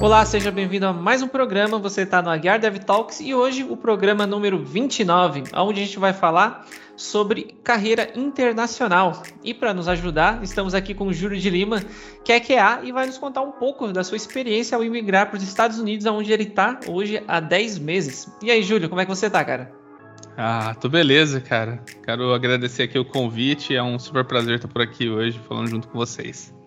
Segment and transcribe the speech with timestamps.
[0.00, 1.78] Olá, seja bem-vindo a mais um programa.
[1.78, 5.98] Você está no Aguiar Dev Talks e hoje o programa número 29, onde a gente
[5.98, 6.66] vai falar
[6.96, 9.22] sobre carreira internacional.
[9.44, 11.82] E para nos ajudar, estamos aqui com o Júlio de Lima,
[12.24, 15.36] que é QA e vai nos contar um pouco da sua experiência ao imigrar para
[15.36, 18.26] os Estados Unidos, onde ele está hoje há 10 meses.
[18.42, 19.70] E aí, Júlio, como é que você está, cara?
[20.34, 21.78] Ah, tô beleza, cara.
[22.02, 23.76] Quero agradecer aqui o convite.
[23.76, 26.58] É um super prazer estar por aqui hoje falando junto com vocês.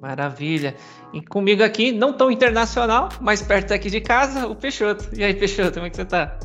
[0.00, 0.76] Maravilha.
[1.12, 5.08] E comigo aqui, não tão internacional, mas perto aqui de casa, o Peixoto.
[5.16, 6.38] E aí, Peixoto, como é que você tá?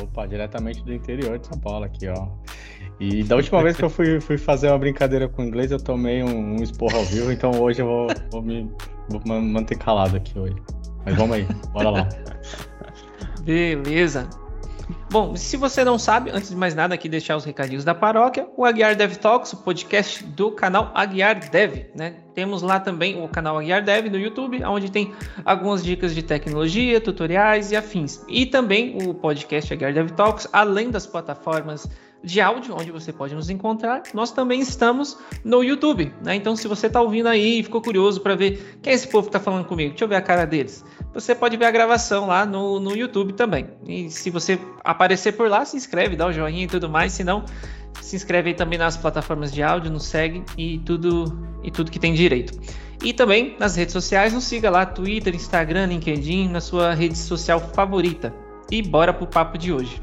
[0.00, 2.28] Opa, diretamente do interior de São Paulo aqui, ó.
[2.98, 6.22] E da última vez que eu fui, fui fazer uma brincadeira com inglês, eu tomei
[6.22, 8.70] um, um esporro ao vivo, então hoje eu vou, vou me
[9.08, 10.56] vou manter calado aqui hoje.
[11.04, 12.08] Mas vamos aí, bora lá.
[13.42, 14.28] Beleza.
[15.10, 18.46] Bom, se você não sabe, antes de mais nada aqui deixar os recadinhos da paróquia,
[18.56, 22.16] o Aguiar Dev Talks, o podcast do canal Aguiar Dev, né?
[22.34, 25.12] Temos lá também o canal Aguiar Dev no YouTube, onde tem
[25.44, 28.24] algumas dicas de tecnologia, tutoriais e afins.
[28.28, 31.88] E também o podcast Aguiar Dev Talks, além das plataformas
[32.24, 36.34] de áudio, onde você pode nos encontrar, nós também estamos no YouTube, né?
[36.34, 39.28] Então, se você está ouvindo aí e ficou curioso para ver quem é esse povo
[39.28, 40.84] que está falando comigo, deixa eu ver a cara deles.
[41.12, 43.68] Você pode ver a gravação lá no, no YouTube também.
[43.86, 47.12] E se você aparecer por lá, se inscreve, dá o joinha e tudo mais.
[47.12, 47.44] Se não,
[48.00, 51.98] se inscreve aí também nas plataformas de áudio, nos segue e tudo e tudo que
[51.98, 52.58] tem direito.
[53.04, 57.60] E também nas redes sociais, nos siga lá, Twitter, Instagram, LinkedIn, na sua rede social
[57.60, 58.34] favorita.
[58.70, 60.00] E bora pro papo de hoje.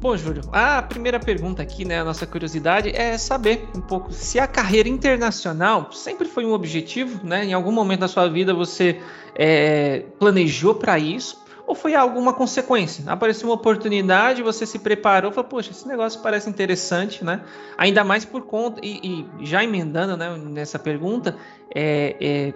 [0.00, 4.38] Bom, Júlio, a primeira pergunta aqui, né, a nossa curiosidade é saber um pouco se
[4.38, 7.44] a carreira internacional sempre foi um objetivo, né?
[7.44, 8.98] Em algum momento da sua vida você
[9.34, 13.04] é, planejou para isso ou foi alguma consequência?
[13.12, 17.42] Apareceu uma oportunidade, você se preparou, falou, poxa, esse negócio parece interessante, né?
[17.76, 21.36] Ainda mais por conta e, e já emendando, né, nessa pergunta,
[21.74, 22.54] é, é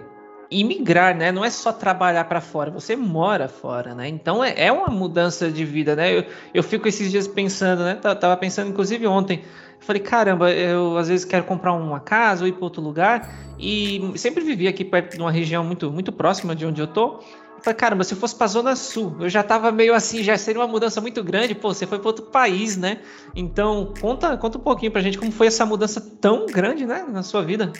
[0.49, 1.31] imigrar, né?
[1.31, 4.07] Não é só trabalhar para fora, você mora fora, né?
[4.07, 6.17] Então é, é, uma mudança de vida, né?
[6.17, 7.95] Eu, eu fico esses dias pensando, né?
[7.95, 9.43] Tava pensando, inclusive ontem,
[9.79, 14.13] falei, caramba, eu às vezes quero comprar uma casa ou ir para outro lugar e
[14.15, 17.19] sempre vivi aqui perto de uma região muito, muito próxima de onde eu tô.
[17.61, 20.61] falei, caramba, se eu fosse para Zona Sul, eu já tava meio assim, já seria
[20.61, 21.55] uma mudança muito grande.
[21.55, 22.99] Pô, você foi para outro país, né?
[23.35, 27.23] Então conta, conta um pouquinho pra gente como foi essa mudança tão grande, né, na
[27.23, 27.71] sua vida.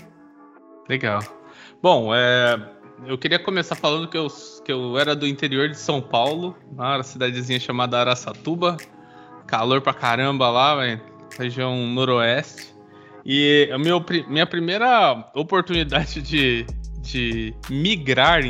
[0.88, 1.22] Legal.
[1.86, 2.60] Bom, é,
[3.06, 4.26] eu queria começar falando que eu,
[4.66, 8.76] que eu era do interior de São Paulo, uma cidadezinha chamada Araçatuba.
[9.46, 11.00] Calor pra caramba lá, véio,
[11.38, 12.74] região noroeste.
[13.24, 16.66] E a minha, minha primeira oportunidade de,
[17.02, 18.42] de migrar,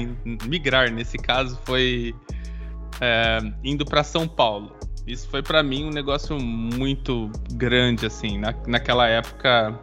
[0.47, 2.15] migrar nesse caso, foi
[3.01, 4.73] é, indo para São Paulo.
[5.05, 8.37] Isso foi para mim um negócio muito grande, assim.
[8.39, 9.77] Na, naquela época,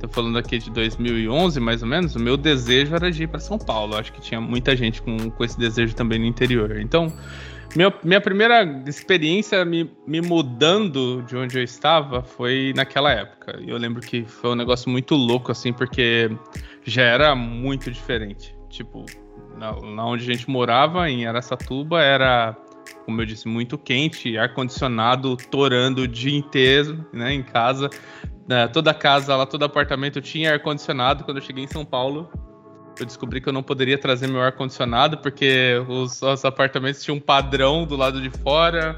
[0.00, 2.14] Tô falando aqui de 2011, mais ou menos.
[2.14, 3.96] O meu desejo era de ir para São Paulo.
[3.96, 6.78] Acho que tinha muita gente com, com esse desejo também no interior.
[6.78, 7.12] Então,
[7.74, 13.58] minha, minha primeira experiência me, me mudando de onde eu estava foi naquela época.
[13.60, 16.30] E eu lembro que foi um negócio muito louco, assim, porque
[16.84, 18.56] já era muito diferente.
[18.70, 19.04] Tipo,
[19.56, 22.56] na, na onde a gente morava, em Aracatuba, era
[23.04, 27.88] como eu disse, muito quente, ar-condicionado torando o dia inteiro, né, em casa.
[28.48, 31.22] Né, toda casa lá, todo apartamento tinha ar-condicionado.
[31.22, 32.30] Quando eu cheguei em São Paulo,
[32.98, 37.20] eu descobri que eu não poderia trazer meu ar-condicionado, porque os, os, apartamentos tinham um
[37.20, 38.94] padrão do lado de fora.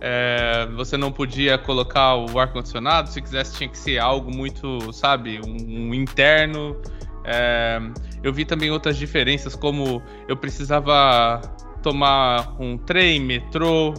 [0.00, 5.40] É, você não podia colocar o ar-condicionado, se quisesse tinha que ser algo muito, sabe,
[5.44, 6.80] um, um interno.
[7.24, 7.80] É,
[8.22, 11.40] eu vi também outras diferenças, como eu precisava
[11.82, 13.92] tomar um trem, metrô,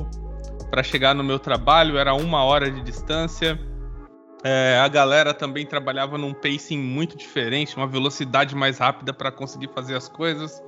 [0.71, 3.59] para chegar no meu trabalho, era uma hora de distância.
[4.47, 9.69] É, a galera também trabalhava num pacing muito diferente, uma velocidade mais rápida para conseguir
[9.73, 10.61] fazer as coisas.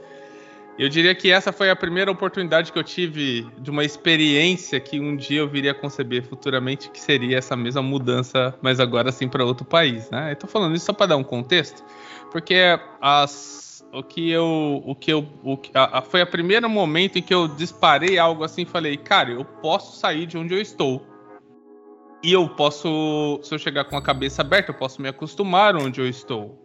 [0.80, 5.00] Eu diria que essa foi a primeira oportunidade que eu tive de uma experiência que
[5.00, 9.28] um dia eu viria a conceber futuramente, que seria essa mesma mudança, mas agora sim
[9.28, 10.10] para outro país.
[10.10, 10.34] Né?
[10.34, 11.86] Tô falando isso só para dar um contexto,
[12.32, 16.68] porque as, o que eu, o que eu, o que, a, a, foi o primeiro
[16.68, 20.60] momento em que eu disparei algo assim, falei, cara, eu posso sair de onde eu
[20.60, 21.16] estou
[22.28, 26.02] e eu posso, se eu chegar com a cabeça aberta, eu posso me acostumar onde
[26.02, 26.62] eu estou.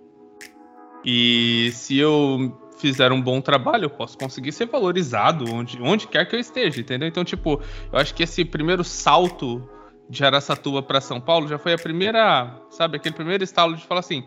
[1.04, 6.24] E se eu fizer um bom trabalho, eu posso conseguir ser valorizado onde, onde quer
[6.24, 7.06] que eu esteja, entendeu?
[7.06, 7.62] Então, tipo,
[7.92, 9.62] eu acho que esse primeiro salto
[10.10, 14.00] de Araçatuba para São Paulo já foi a primeira, sabe, aquele primeiro estalo de falar
[14.00, 14.24] assim,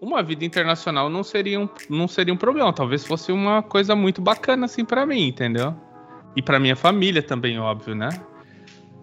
[0.00, 4.20] uma vida internacional não seria um, não seria um problema, talvez fosse uma coisa muito
[4.20, 5.72] bacana assim para mim, entendeu?
[6.34, 8.08] E para minha família também, óbvio, né?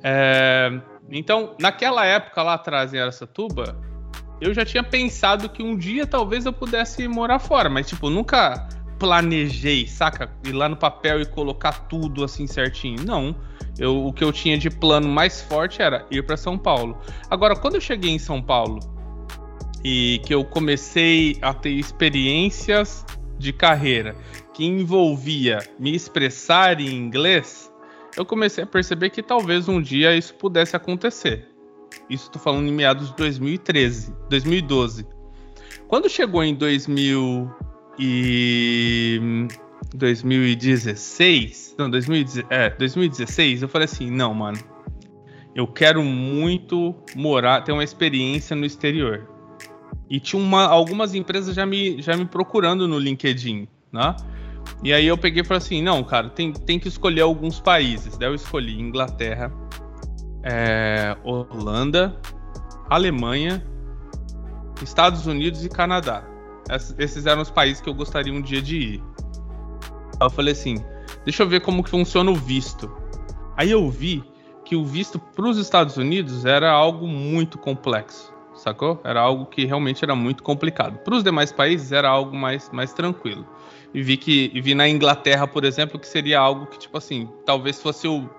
[0.04, 3.78] É, então, naquela época lá atrás em Aracatuba,
[4.42, 8.68] eu já tinha pensado que um dia talvez eu pudesse morar fora, mas tipo, nunca
[9.00, 10.32] planejei, saca?
[10.46, 13.06] Ir lá no papel e colocar tudo assim certinho.
[13.06, 13.36] Não.
[13.78, 16.98] Eu, o que eu tinha de plano mais forte era ir para São Paulo.
[17.30, 18.80] Agora, quando eu cheguei em São Paulo
[19.84, 23.06] e que eu comecei a ter experiências
[23.38, 24.16] de carreira
[24.54, 27.70] que envolvia me expressar em inglês,
[28.18, 31.48] eu comecei a perceber que talvez um dia isso pudesse acontecer.
[32.10, 35.08] Isso estou falando em meados de 2013, 2012.
[35.88, 37.50] Quando chegou em 2000
[38.00, 39.48] e
[39.94, 44.58] 2016, não, 2016, é, 2016, eu falei assim, não, mano,
[45.56, 49.30] eu quero muito morar, ter uma experiência no exterior.
[50.10, 54.16] E tinha uma, algumas empresas já me, já me procurando no LinkedIn, né?
[54.84, 58.18] E aí eu peguei e falei assim, não, cara, tem, tem que escolher alguns países.
[58.18, 59.52] Daí eu escolhi Inglaterra,
[60.44, 62.16] é, Holanda,
[62.90, 63.66] Alemanha,
[64.82, 66.24] Estados Unidos e Canadá.
[66.98, 69.04] Esses eram os países que eu gostaria um dia de ir.
[70.22, 70.84] Eu falei assim,
[71.24, 72.92] deixa eu ver como que funciona o visto.
[73.58, 74.24] Aí eu vi
[74.64, 79.00] que o visto para os Estados Unidos era algo muito complexo, sacou?
[79.04, 80.98] Era algo que realmente era muito complicado.
[81.00, 83.46] Para os demais países era algo mais, mais tranquilo.
[83.96, 87.30] E vi que e vi na Inglaterra, por exemplo, que seria algo que tipo assim,
[87.46, 88.30] talvez fosse o,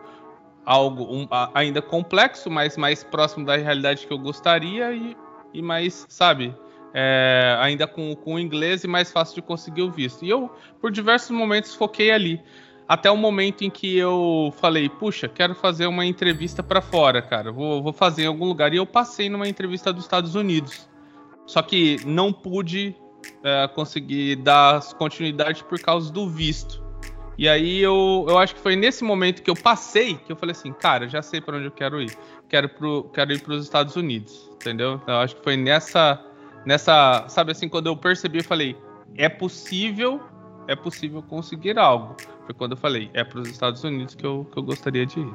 [0.67, 5.17] algo um, ainda complexo, mas mais próximo da realidade que eu gostaria e,
[5.55, 6.55] e mais, sabe,
[6.93, 10.26] é, ainda com, com o inglês e mais fácil de conseguir o visto.
[10.26, 12.38] E eu, por diversos momentos, foquei ali.
[12.87, 17.50] Até o momento em que eu falei, puxa, quero fazer uma entrevista para fora, cara.
[17.50, 18.75] Vou, vou fazer em algum lugar.
[18.75, 20.87] E eu passei numa entrevista dos Estados Unidos.
[21.47, 22.94] Só que não pude
[23.43, 26.84] é, conseguir dar continuidade por causa do visto.
[27.38, 30.52] E aí eu, eu acho que foi nesse momento que eu passei que eu falei
[30.52, 32.17] assim, cara, já sei para onde eu quero ir.
[32.49, 35.00] Quero, pro, quero ir para os Estados Unidos, entendeu?
[35.06, 36.19] Eu acho que foi nessa,
[36.64, 38.76] nessa, sabe assim, quando eu percebi, eu falei,
[39.17, 40.20] é possível,
[40.67, 42.17] é possível conseguir algo.
[42.46, 45.20] Foi quando eu falei, é para os Estados Unidos que eu, que eu gostaria de
[45.20, 45.32] ir.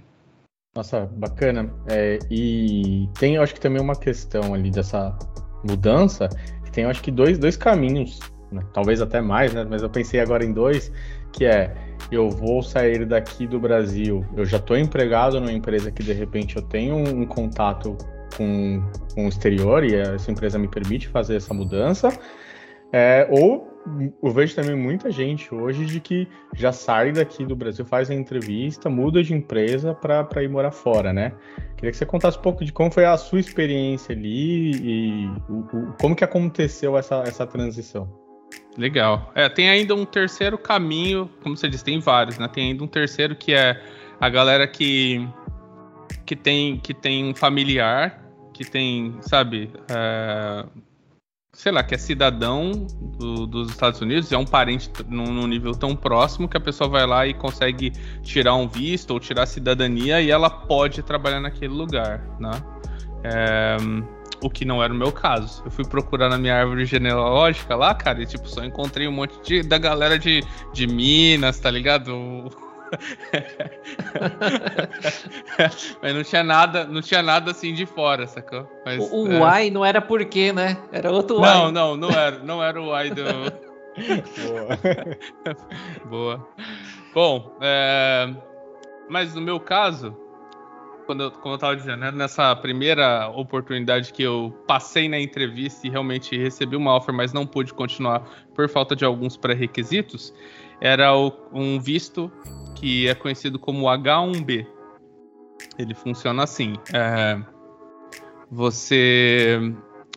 [0.74, 1.72] Nossa, bacana.
[1.88, 5.18] É, e tem, eu acho que também uma questão ali dessa
[5.64, 6.30] mudança,
[6.72, 8.20] tem, acho que dois, dois caminhos,
[8.52, 8.64] né?
[8.74, 9.66] talvez até mais, né?
[9.70, 10.92] Mas eu pensei agora em dois,
[11.32, 11.74] que é
[12.12, 16.58] eu vou sair daqui do Brasil, eu já estou empregado numa empresa que de repente
[16.58, 17.98] eu tenho um, contato
[18.36, 18.84] com,
[19.16, 22.10] com o exterior e essa empresa me permite fazer essa mudança,
[22.92, 23.71] é, ou
[24.22, 28.14] eu vejo também muita gente hoje de que já sai daqui do Brasil, faz a
[28.14, 31.34] entrevista, muda de empresa para ir morar fora, né?
[31.76, 35.60] Queria que você contasse um pouco de como foi a sua experiência ali e o,
[35.60, 38.08] o, como que aconteceu essa, essa transição.
[38.78, 39.32] Legal.
[39.36, 42.48] É, tem ainda um terceiro caminho, como você disse, tem vários, né?
[42.48, 43.82] Tem ainda um terceiro que é
[44.20, 45.28] a galera que
[46.26, 48.22] que tem que tem um familiar,
[48.54, 50.66] que tem, sabe, é,
[51.54, 52.72] sei lá, que é cidadão
[53.18, 56.90] do, dos Estados Unidos, é um parente num, num, nível tão próximo que a pessoa
[56.90, 57.92] vai lá e consegue
[58.24, 62.52] tirar um visto ou tirar cidadania e ela pode trabalhar naquele lugar, né?
[63.24, 63.78] É,
[64.42, 65.62] o que não era o meu caso.
[65.64, 69.40] Eu fui procurar na minha árvore genealógica lá, cara, e tipo, só encontrei um monte
[69.44, 70.44] de, da galera de,
[70.74, 72.50] de Minas, tá ligado?
[76.02, 78.68] Mas não tinha nada, não tinha nada assim de fora, sacou?
[78.86, 79.70] Mas, o o é...
[79.70, 80.78] não era porque, né?
[80.92, 81.42] Era outro Y.
[81.42, 83.24] Não, não, não era, não era o Y do.
[86.06, 86.06] Boa.
[86.06, 86.48] Boa.
[87.14, 88.34] Bom, é...
[89.10, 90.16] mas no meu caso,
[91.06, 95.86] quando eu, como eu tava dizendo, né, nessa primeira oportunidade que eu passei na entrevista
[95.86, 98.22] e realmente recebi uma offer, mas não pude continuar
[98.54, 100.34] por falta de alguns pré-requisitos,
[100.80, 102.32] era o, um visto
[102.82, 104.66] que é conhecido como H1B.
[105.78, 107.40] Ele funciona assim: é,
[108.50, 109.60] você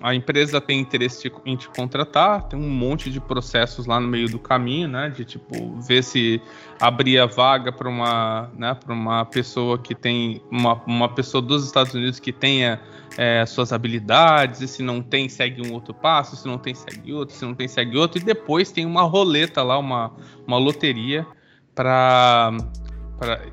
[0.03, 4.29] a empresa tem interesse em te contratar, tem um monte de processos lá no meio
[4.29, 5.09] do caminho, né?
[5.09, 6.43] De tipo ver se
[6.81, 8.75] abrir a vaga para uma, né?
[8.75, 12.81] Para uma pessoa que tem uma, uma pessoa dos Estados Unidos que tenha
[13.17, 17.13] é, suas habilidades e se não tem segue um outro passo, se não tem segue
[17.13, 20.13] outro, se não tem segue outro e depois tem uma roleta lá, uma,
[20.47, 21.25] uma loteria
[21.75, 22.53] para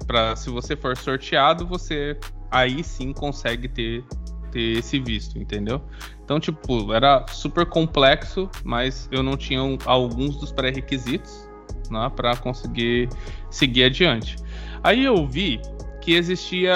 [0.06, 2.18] para se você for sorteado você
[2.50, 4.04] aí sim consegue ter
[4.51, 5.82] ter esse visto, entendeu?
[6.24, 11.50] Então, tipo, era super complexo, mas eu não tinha alguns dos pré-requisitos
[11.90, 13.10] né, para conseguir
[13.50, 14.36] seguir adiante.
[14.84, 15.60] Aí eu vi
[16.01, 16.74] que existia.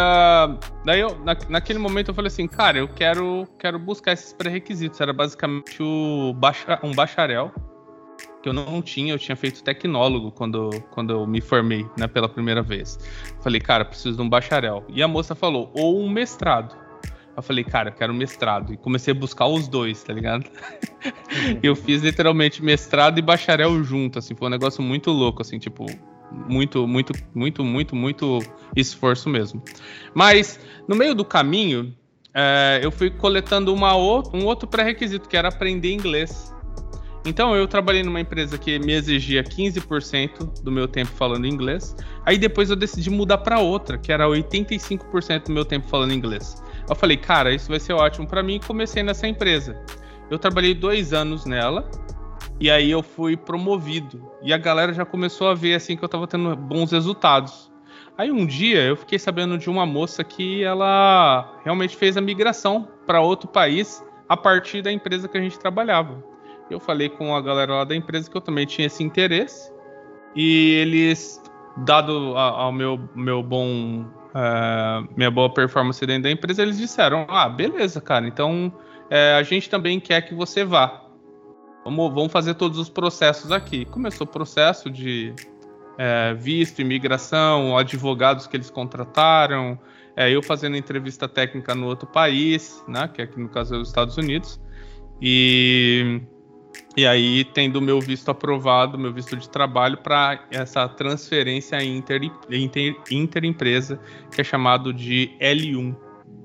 [0.86, 5.00] Daí eu, na, naquele momento eu falei assim, cara, eu quero, quero buscar esses pré-requisitos.
[5.02, 7.52] Era basicamente o bacha, um bacharel
[8.46, 12.30] que eu não tinha, eu tinha feito tecnólogo quando, quando eu me formei, né, pela
[12.30, 13.00] primeira vez.
[13.42, 14.86] Falei, cara, preciso de um bacharel.
[14.88, 16.78] E a moça falou, ou um mestrado.
[17.36, 18.72] Eu falei, cara, eu quero mestrado.
[18.72, 20.46] E comecei a buscar os dois, tá ligado?
[21.64, 25.88] eu fiz literalmente mestrado e bacharel junto, assim, foi um negócio muito louco, assim, tipo,
[26.32, 28.40] muito, muito, muito, muito, muito
[28.76, 29.60] esforço mesmo.
[30.14, 31.96] Mas, no meio do caminho,
[32.32, 36.54] é, eu fui coletando uma, um outro pré-requisito, que era aprender inglês.
[37.26, 41.96] Então eu trabalhei numa empresa que me exigia 15% do meu tempo falando inglês.
[42.24, 46.62] Aí depois eu decidi mudar para outra, que era 85% do meu tempo falando inglês.
[46.88, 49.82] Eu falei, cara, isso vai ser ótimo para mim e comecei nessa empresa.
[50.30, 51.90] Eu trabalhei dois anos nela
[52.60, 54.32] e aí eu fui promovido.
[54.44, 57.72] E a galera já começou a ver assim que eu tava tendo bons resultados.
[58.16, 62.88] Aí um dia eu fiquei sabendo de uma moça que ela realmente fez a migração
[63.08, 66.35] para outro país a partir da empresa que a gente trabalhava.
[66.70, 69.72] Eu falei com a galera lá da empresa que eu também tinha esse interesse.
[70.36, 71.42] E eles,
[71.78, 74.06] dado ao meu, meu bom.
[74.36, 79.44] Uh, minha boa performance dentro da empresa, eles disseram: Ah, beleza, cara, então uh, a
[79.44, 81.06] gente também quer que você vá.
[81.86, 83.86] Vamos, vamos fazer todos os processos aqui.
[83.86, 85.34] Começou o processo de
[85.94, 89.80] uh, visto, imigração, advogados que eles contrataram,
[90.18, 94.18] eu fazendo entrevista técnica no outro país, né, que aqui no caso é os Estados
[94.18, 94.60] Unidos.
[95.22, 96.22] E
[96.98, 102.96] e aí, tendo meu visto aprovado, meu visto de trabalho, para essa transferência inter, inter,
[103.12, 104.00] interempresa,
[104.32, 105.94] que é chamado de L1.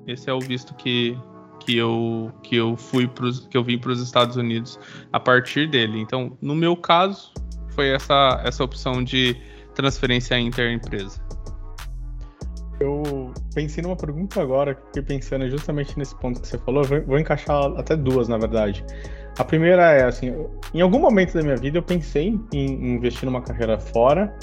[0.05, 1.17] Esse é o visto que,
[1.61, 4.77] que eu, que eu fui pros, que eu vim para os Estados Unidos
[5.13, 5.99] a partir dele.
[6.01, 7.31] Então, no meu caso,
[7.69, 9.37] foi essa, essa opção de
[9.73, 11.23] transferência interempresa.
[12.81, 13.20] Eu
[13.53, 17.65] pensei numa pergunta agora, fiquei pensando justamente nesse ponto que você falou, vou, vou encaixar
[17.77, 18.83] até duas, na verdade.
[19.37, 20.33] A primeira é assim,
[20.73, 24.35] em algum momento da minha vida eu pensei em investir numa carreira fora,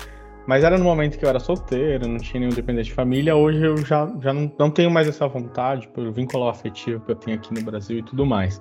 [0.47, 3.37] mas era no momento que eu era solteiro, não tinha nenhum dependente de família.
[3.37, 7.17] Hoje eu já, já não, não tenho mais essa vontade pelo vínculo afetivo que eu
[7.17, 8.61] tenho aqui no Brasil e tudo mais,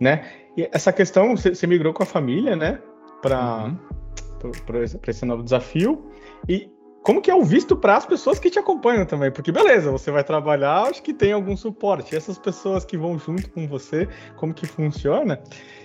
[0.00, 0.24] né?
[0.56, 2.80] E essa questão, você, migrou com a família, né,
[3.22, 3.72] para
[4.44, 4.82] uhum.
[5.06, 6.10] esse novo desafio.
[6.48, 6.68] E
[7.04, 10.10] como que é o visto para as pessoas que te acompanham também, porque beleza, você
[10.10, 12.14] vai trabalhar, acho que tem algum suporte.
[12.14, 15.38] E essas pessoas que vão junto com você, como que funciona?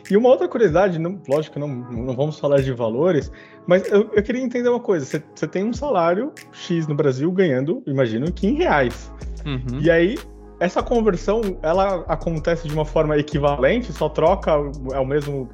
[0.09, 3.29] E uma outra curiosidade, não, lógico, não, não vamos falar de valores,
[3.67, 5.05] mas eu, eu queria entender uma coisa.
[5.05, 9.11] Você, você, tem um salário X no Brasil ganhando, imagino, que em reais.
[9.45, 9.81] Uhum.
[9.81, 10.17] E aí,
[10.57, 13.91] essa conversão, ela acontece de uma forma equivalente?
[13.91, 14.51] Só troca,
[14.93, 15.49] é o mesmo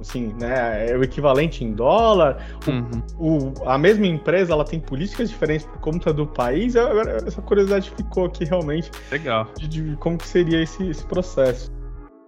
[0.00, 2.44] assim, né, é o equivalente em dólar.
[2.66, 2.90] Uhum.
[3.18, 6.74] O, a mesma empresa ela tem políticas diferentes por conta do país.
[6.76, 8.90] essa curiosidade ficou aqui realmente.
[9.10, 9.46] Legal.
[9.56, 11.70] De, de como que seria esse, esse processo.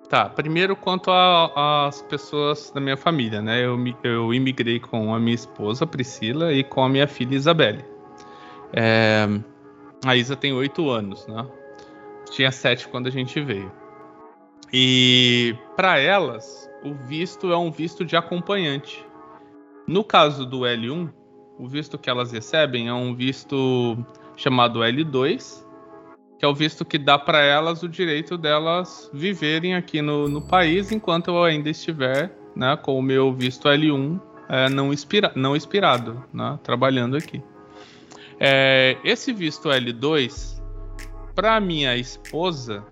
[0.08, 3.64] Tá, primeiro quanto às pessoas da minha família, né?
[3.64, 7.82] Eu, eu imigrei com a minha esposa Priscila e com a minha filha Isabelle.
[8.74, 9.26] É,
[10.04, 11.46] a Isa tem oito anos, né?
[12.30, 13.72] Tinha sete quando a gente veio.
[14.70, 19.04] E para elas, o visto é um visto de acompanhante.
[19.86, 21.12] No caso do L1,
[21.58, 23.96] o visto que elas recebem é um visto
[24.36, 25.64] chamado L2,
[26.38, 30.42] que é o visto que dá para elas o direito delas viverem aqui no, no,
[30.42, 35.54] país enquanto eu ainda estiver né, com o meu visto L1 é, não, expira, não
[35.54, 37.42] expirado, né, trabalhando aqui.
[38.40, 40.60] É, esse visto L2,
[41.34, 42.84] para minha esposa,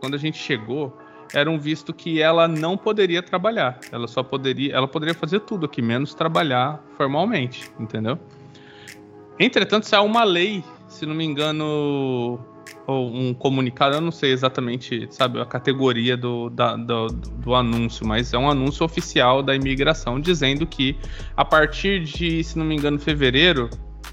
[0.00, 0.96] quando a gente chegou,
[1.34, 3.78] era um visto que ela não poderia trabalhar.
[3.90, 8.18] Ela só poderia, ela poderia fazer tudo aqui, menos trabalhar formalmente, entendeu?
[9.38, 12.38] Entretanto, saiu uma lei, se não me engano,
[12.86, 18.06] ou um comunicado, eu não sei exatamente, sabe, a categoria do, da, do, do, anúncio,
[18.06, 20.96] mas é um anúncio oficial da imigração dizendo que
[21.36, 23.68] a partir de, se não me engano, fevereiro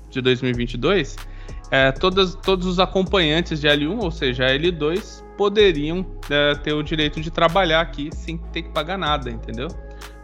[0.09, 1.17] de 2022,
[1.69, 7.19] é, todas, todos os acompanhantes de L1, ou seja, L2, poderiam é, ter o direito
[7.19, 9.69] de trabalhar aqui sem ter que pagar nada, entendeu?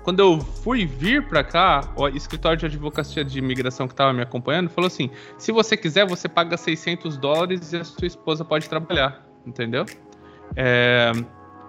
[0.04, 4.22] Quando eu fui vir para cá, o escritório de advocacia de imigração que estava me
[4.22, 8.70] acompanhando falou assim: se você quiser, você paga 600 dólares e a sua esposa pode
[8.70, 9.88] trabalhar, entendeu?
[10.56, 11.12] É,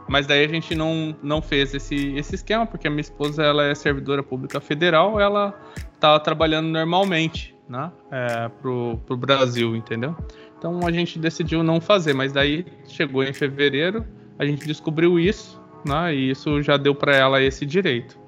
[0.07, 3.65] mas daí a gente não, não fez esse, esse esquema, porque a minha esposa ela
[3.65, 5.59] é servidora pública federal, ela
[5.95, 10.15] estava trabalhando normalmente né, é, pro, pro Brasil, entendeu?
[10.59, 14.05] Então a gente decidiu não fazer, mas daí chegou em fevereiro,
[14.39, 16.15] a gente descobriu isso, né?
[16.15, 18.19] E isso já deu para ela esse direito.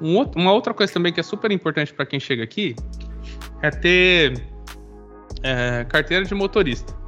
[0.00, 2.74] Um outro, uma outra coisa também que é super importante para quem chega aqui
[3.62, 4.42] é ter
[5.42, 6.98] é, carteira de motorista.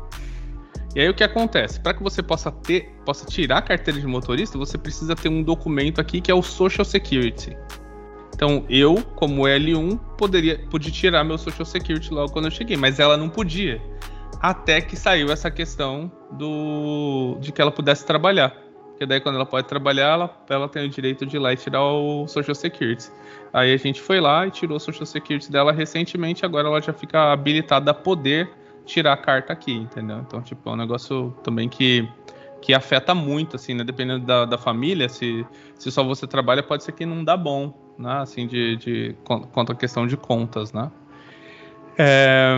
[0.94, 1.80] E aí o que acontece?
[1.80, 5.42] Para que você possa ter, possa tirar a carteira de motorista, você precisa ter um
[5.42, 7.56] documento aqui que é o Social Security.
[8.34, 12.98] Então eu, como L1, poderia podia tirar meu Social Security logo quando eu cheguei, mas
[12.98, 13.80] ela não podia.
[14.42, 18.50] Até que saiu essa questão do de que ela pudesse trabalhar.
[18.88, 21.56] Porque daí quando ela pode trabalhar, ela, ela tem o direito de ir lá e
[21.56, 23.08] tirar o Social Security.
[23.52, 26.92] Aí a gente foi lá e tirou o Social Security dela recentemente, agora ela já
[26.92, 28.50] fica habilitada a poder
[28.84, 30.18] tirar a carta aqui, entendeu?
[30.18, 32.08] Então, tipo, é um negócio também que,
[32.60, 33.84] que afeta muito, assim, né?
[33.84, 35.46] Dependendo da, da família, se,
[35.78, 38.18] se só você trabalha, pode ser que não dá bom, né?
[38.18, 40.90] Assim, de, de quanto a questão de contas, né?
[41.98, 42.56] É,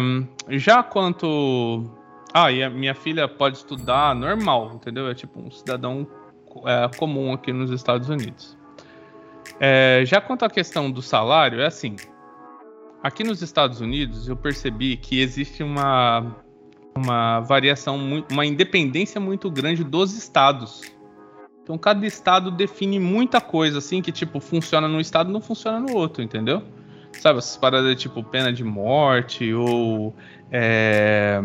[0.51, 1.85] já quanto.
[2.33, 5.09] Ah, e a minha filha pode estudar normal, entendeu?
[5.09, 6.07] É tipo um cidadão
[6.67, 8.57] é, comum aqui nos Estados Unidos.
[9.61, 11.97] É, já quanto à questão do salário, é assim.
[13.03, 16.37] Aqui nos Estados Unidos, eu percebi que existe uma,
[16.97, 17.99] uma variação,
[18.31, 20.81] uma independência muito grande dos estados.
[21.63, 25.95] Então, cada estado define muita coisa, assim, que, tipo, funciona num estado não funciona no
[25.95, 26.63] outro, entendeu?
[27.21, 30.15] Sabe, essas paradas tipo pena de morte ou
[30.51, 31.41] é,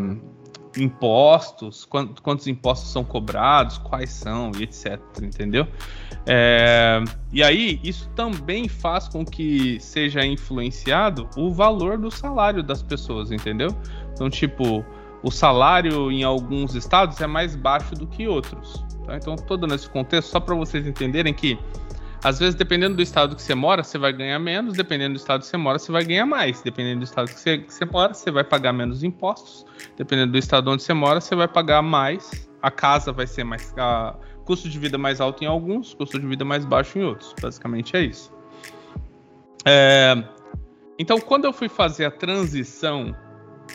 [0.78, 5.68] impostos, quantos, quantos, impostos são cobrados, quais são e etc, entendeu?
[6.26, 12.84] É, e aí, isso também faz com que seja influenciado o valor do salário das
[12.84, 13.70] pessoas, entendeu?
[14.14, 14.86] Então, tipo,
[15.24, 18.86] o salário em alguns estados é mais baixo do que outros.
[19.06, 19.16] Tá?
[19.16, 21.58] Então, todo nesse contexto, só para vocês entenderem que
[22.24, 24.74] às vezes, dependendo do estado que você mora, você vai ganhar menos.
[24.76, 26.62] Dependendo do estado que você mora, você vai ganhar mais.
[26.62, 29.66] Dependendo do estado que você, que você mora, você vai pagar menos impostos.
[29.96, 32.50] Dependendo do estado onde você mora, você vai pagar mais.
[32.62, 33.74] A casa vai ser mais.
[33.78, 37.34] A, custo de vida mais alto em alguns, custo de vida mais baixo em outros.
[37.42, 38.34] Basicamente é isso.
[39.66, 40.22] É,
[40.98, 43.16] então, quando eu fui fazer a transição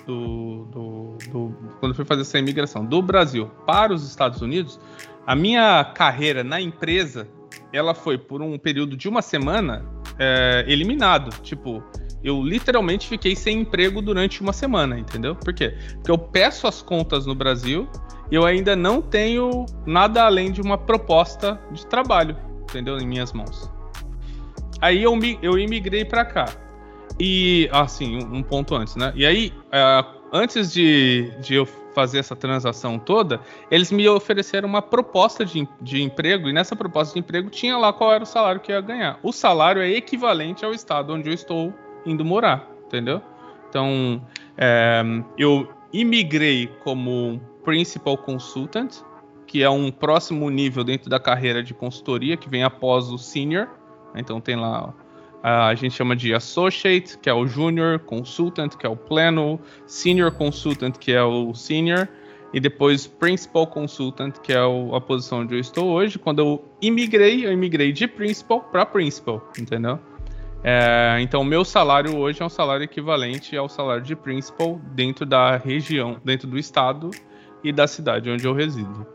[0.07, 4.79] do, do, do, quando eu fui fazer essa imigração do Brasil para os Estados Unidos,
[5.27, 7.27] a minha carreira na empresa
[7.75, 9.85] ela foi por um período de uma semana
[10.19, 11.31] é, eliminado.
[11.43, 11.83] Tipo,
[12.23, 15.35] eu literalmente fiquei sem emprego durante uma semana, entendeu?
[15.35, 15.75] Por quê?
[15.95, 17.89] Porque eu peço as contas no Brasil
[18.31, 22.97] e eu ainda não tenho nada além de uma proposta de trabalho, entendeu?
[22.97, 23.69] Em minhas mãos.
[24.81, 26.47] Aí eu, eu imigrei para cá.
[27.19, 29.13] E, assim, um, ponto antes, né?
[29.15, 29.53] E aí,
[30.35, 36.03] antes de, de eu fazer essa transação toda, eles me ofereceram uma proposta de, de
[36.03, 38.83] emprego, e nessa proposta de emprego tinha lá qual era o salário que eu ia
[38.83, 39.19] ganhar.
[39.23, 41.73] O salário é equivalente ao estado onde eu estou
[42.05, 43.23] indo morar, entendeu?
[43.69, 44.21] Então,
[44.59, 45.03] é,
[45.39, 48.93] eu imigrei como Principal Consultant,
[49.47, 53.69] que é um próximo nível dentro da carreira de consultoria, que vem após o Senior.
[54.17, 54.93] Então, tem lá
[55.47, 60.33] a gente chama de Associate, que é o Junior, Consultant, que é o Pleno, Senior
[60.33, 62.09] Consultant, que é o Senior,
[62.55, 66.19] e depois Principal Consultant, que é a posição onde eu estou hoje.
[66.19, 69.99] Quando eu imigrei, eu imigrei de Principal para Principal, entendeu?
[70.63, 75.27] É, então, o meu salário hoje é um salário equivalente ao salário de Principal dentro
[75.27, 77.11] da região, dentro do estado
[77.63, 79.14] e da cidade onde eu resido.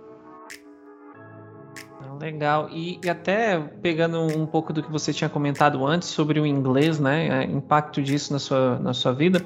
[2.19, 2.69] Legal.
[2.71, 6.99] E, e, até pegando um pouco do que você tinha comentado antes sobre o inglês,
[6.99, 7.45] né?
[7.45, 9.43] O impacto disso na sua, na sua vida.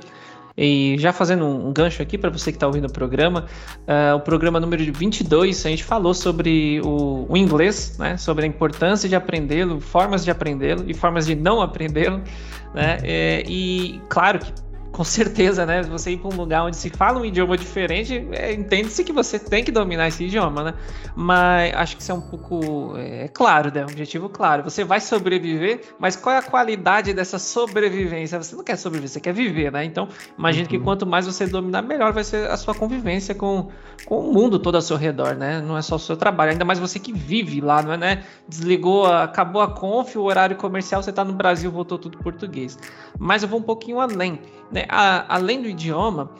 [0.55, 3.45] E já fazendo um gancho aqui para você que está ouvindo o programa,
[3.87, 8.47] uh, o programa número 22, a gente falou sobre o, o inglês, né, sobre a
[8.47, 12.21] importância de aprendê-lo, formas de aprendê-lo e formas de não aprendê-lo.
[12.71, 14.53] Né, é, e claro que
[14.93, 15.81] com certeza, né?
[15.81, 19.39] Você ir para um lugar onde se fala um idioma diferente, é, entende-se que você
[19.39, 20.73] tem que dominar esse idioma, né?
[21.15, 22.95] Mas acho que isso é um pouco.
[22.95, 23.81] É, é claro, né?
[23.81, 24.63] Um objetivo claro.
[24.63, 28.41] Você vai sobreviver, mas qual é a qualidade dessa sobrevivência?
[28.41, 29.83] Você não quer sobreviver, você quer viver, né?
[29.83, 30.69] Então, imagine uhum.
[30.69, 33.69] que quanto mais você dominar, melhor vai ser a sua convivência com,
[34.05, 35.59] com o mundo todo ao seu redor, né?
[35.59, 38.23] Não é só o seu trabalho, ainda mais você que vive lá, não é, né?
[38.47, 42.77] Desligou, acabou a conf, o horário comercial, você está no Brasil, voltou tudo português.
[43.17, 44.39] Mas eu vou um pouquinho além.
[44.71, 44.82] Né?
[44.89, 46.31] A, além do idioma,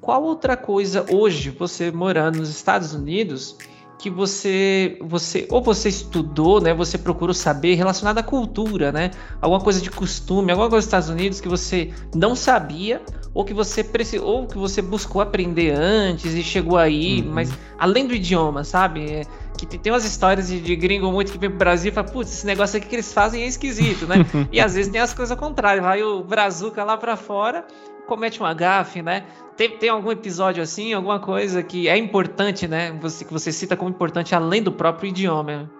[0.00, 3.56] qual outra coisa hoje, você morando nos Estados Unidos,
[4.02, 6.74] que você, você ou você estudou, né?
[6.74, 9.12] Você procurou saber relacionado à cultura, né?
[9.40, 13.00] Alguma coisa de costume, alguma coisa dos Estados Unidos que você não sabia
[13.32, 17.32] ou que você precisou, ou que você buscou aprender antes e chegou aí, uhum.
[17.32, 19.08] mas além do idioma, sabe?
[19.08, 19.22] É,
[19.56, 22.08] que tem, tem umas histórias de, de, gringo muito que vem pro Brasil e fala,
[22.08, 24.16] putz, esse negócio aqui que eles fazem é esquisito, né?
[24.50, 27.64] e às vezes tem as coisas contrárias, vai o brazuca lá para fora,
[28.06, 29.24] comete um gafe, né?
[29.56, 32.92] Tem, tem algum episódio assim, alguma coisa que é importante, né?
[33.00, 35.70] Você, que você cita como importante além do próprio idioma.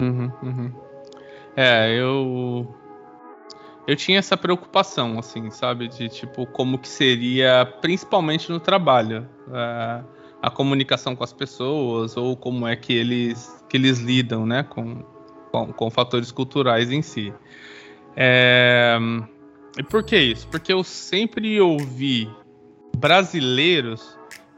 [0.00, 0.72] Uhum, uhum.
[1.56, 2.66] É, eu
[3.86, 10.02] eu tinha essa preocupação, assim, sabe, de tipo como que seria, principalmente no trabalho, é,
[10.42, 15.02] a comunicação com as pessoas ou como é que eles que eles lidam, né, com,
[15.50, 17.32] com, com fatores culturais em si.
[18.16, 18.96] É,
[19.78, 20.46] e por que isso?
[20.48, 22.30] Porque eu sempre ouvi
[22.96, 24.16] brasileiros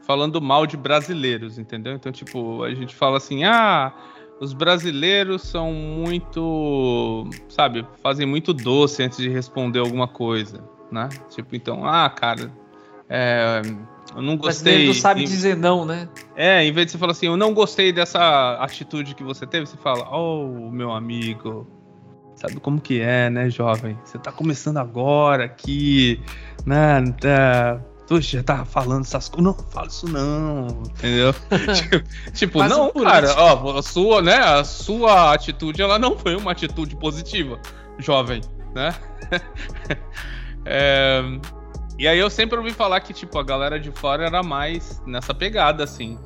[0.09, 1.93] falando mal de brasileiros, entendeu?
[1.93, 3.93] Então, tipo, a gente fala assim, ah,
[4.39, 11.09] os brasileiros são muito, sabe, fazem muito doce antes de responder alguma coisa, né?
[11.29, 12.51] Tipo, então, ah, cara,
[13.07, 13.61] é,
[14.15, 14.87] eu não gostei.
[14.87, 16.09] Mas não sabe dizer não, né?
[16.35, 19.65] É, em vez de você falar assim, eu não gostei dessa atitude que você teve,
[19.67, 21.67] você fala, oh, meu amigo,
[22.39, 23.97] sabe como que é, né, jovem?
[24.05, 26.21] Você tá começando agora aqui,
[26.65, 27.01] né?
[27.19, 29.45] Tá, Puxa, já tá falando essas coisas.
[29.45, 31.31] Não, fala isso não, entendeu?
[31.75, 36.51] tipo, tipo não, cara, ó, a sua, né, a sua atitude, ela não foi uma
[36.51, 37.59] atitude positiva,
[37.99, 38.41] jovem,
[38.73, 38.95] né?
[40.65, 41.21] é,
[41.99, 45.33] e aí eu sempre ouvi falar que, tipo, a galera de fora era mais nessa
[45.33, 46.17] pegada, assim.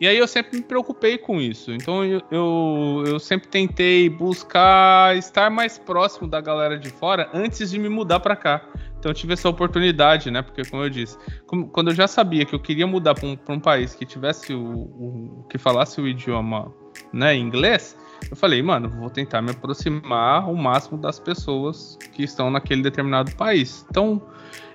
[0.00, 1.72] E aí eu sempre me preocupei com isso.
[1.72, 7.70] Então eu, eu, eu, sempre tentei buscar estar mais próximo da galera de fora antes
[7.70, 8.64] de me mudar para cá.
[8.98, 10.42] Então eu tive essa oportunidade, né?
[10.42, 13.36] Porque, como eu disse, como, quando eu já sabia que eu queria mudar para um,
[13.48, 16.72] um, país que tivesse o, o, que falasse o idioma
[17.12, 17.96] né, inglês,
[18.28, 23.34] eu falei, mano, vou tentar me aproximar o máximo das pessoas que estão naquele determinado
[23.36, 23.86] país.
[23.88, 24.20] Então,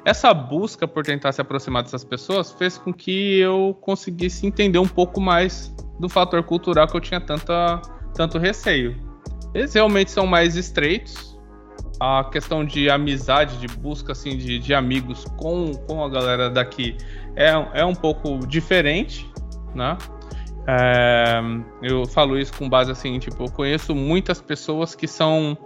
[0.06, 4.88] essa busca por tentar se aproximar dessas pessoas fez com que eu conseguisse entender um
[4.88, 7.82] pouco mais do fator cultural que eu tinha tanta,
[8.14, 8.96] tanto receio.
[9.54, 11.34] Eles realmente são mais estreitos.
[12.00, 16.98] A questão de amizade, de busca assim, de, de amigos com, com a galera daqui
[17.36, 19.30] é, é um pouco diferente,
[19.74, 19.98] né?
[20.68, 21.42] É,
[21.82, 25.58] eu falo isso com base assim, tipo, eu conheço muitas pessoas que são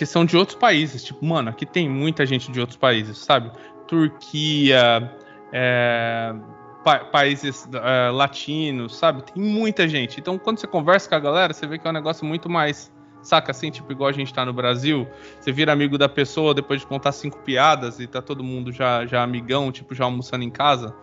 [0.00, 1.04] que são de outros países.
[1.04, 3.52] Tipo, mano, aqui tem muita gente de outros países, sabe?
[3.90, 5.12] Turquia,
[5.52, 6.32] é,
[6.84, 9.24] pa países é, latinos, sabe?
[9.24, 10.20] Tem muita gente.
[10.20, 12.92] Então, quando você conversa com a galera, você vê que é um negócio muito mais.
[13.20, 15.06] Saca assim, tipo, igual a gente tá no Brasil,
[15.38, 19.04] você vira amigo da pessoa depois de contar cinco piadas e tá todo mundo já,
[19.04, 20.94] já amigão, tipo, já almoçando em casa.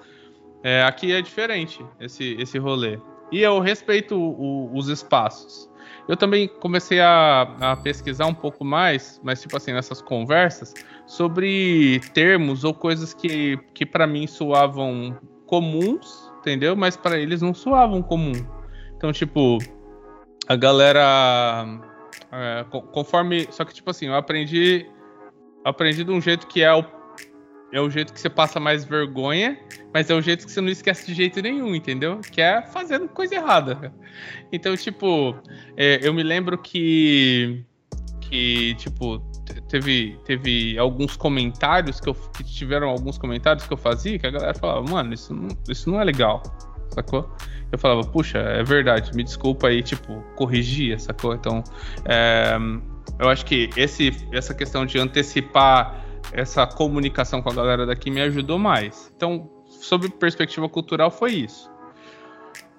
[0.63, 2.99] É, aqui é diferente esse, esse rolê.
[3.31, 5.69] E eu respeito o, os espaços.
[6.07, 10.73] Eu também comecei a, a, pesquisar um pouco mais, mas tipo assim, nessas conversas,
[11.07, 15.17] sobre termos ou coisas que, que para mim soavam
[15.47, 16.75] comuns, entendeu?
[16.75, 18.33] Mas para eles não soavam comum.
[18.95, 19.57] Então, tipo,
[20.47, 21.65] a galera.
[22.31, 23.47] É, conforme.
[23.49, 24.85] Só que, tipo assim, eu aprendi.
[25.63, 26.83] Aprendi de um jeito que é o
[27.71, 29.59] é o jeito que você passa mais vergonha,
[29.93, 32.21] mas é o jeito que você não esquece de jeito nenhum, entendeu?
[32.31, 33.93] Que é fazendo coisa errada.
[34.51, 35.35] Então, tipo,
[35.75, 37.63] é, eu me lembro que.
[38.21, 39.21] Que, tipo,
[39.67, 42.13] teve, teve alguns comentários que eu.
[42.13, 45.89] Que tiveram alguns comentários que eu fazia que a galera falava, mano, isso não, isso
[45.89, 46.43] não é legal,
[46.89, 47.29] sacou?
[47.71, 51.33] Eu falava, puxa, é verdade, me desculpa aí, tipo, corrigia, sacou?
[51.33, 51.63] Então,
[52.05, 52.57] é,
[53.19, 58.21] eu acho que esse, essa questão de antecipar essa comunicação com a galera daqui me
[58.21, 59.11] ajudou mais.
[59.15, 61.69] Então, sob perspectiva cultural, foi isso.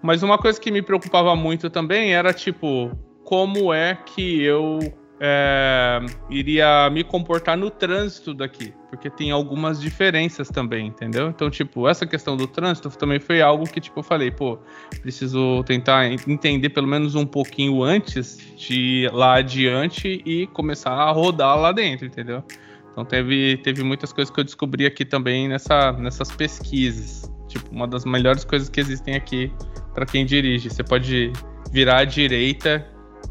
[0.03, 2.91] Mas uma coisa que me preocupava muito também era, tipo,
[3.25, 4.79] como é que eu
[5.21, 6.01] é,
[6.31, 11.29] iria me comportar no trânsito daqui, porque tem algumas diferenças também, entendeu?
[11.29, 14.59] Então, tipo, essa questão do trânsito também foi algo que, tipo, eu falei, pô,
[15.03, 21.11] preciso tentar entender pelo menos um pouquinho antes de ir lá adiante e começar a
[21.11, 22.43] rodar lá dentro, entendeu?
[22.93, 27.31] Então teve, teve muitas coisas que eu descobri aqui também nessa, nessas pesquisas.
[27.49, 29.53] Tipo, uma das melhores coisas que existem aqui
[29.95, 30.69] para quem dirige.
[30.69, 31.33] Você pode
[31.73, 32.87] virar à direita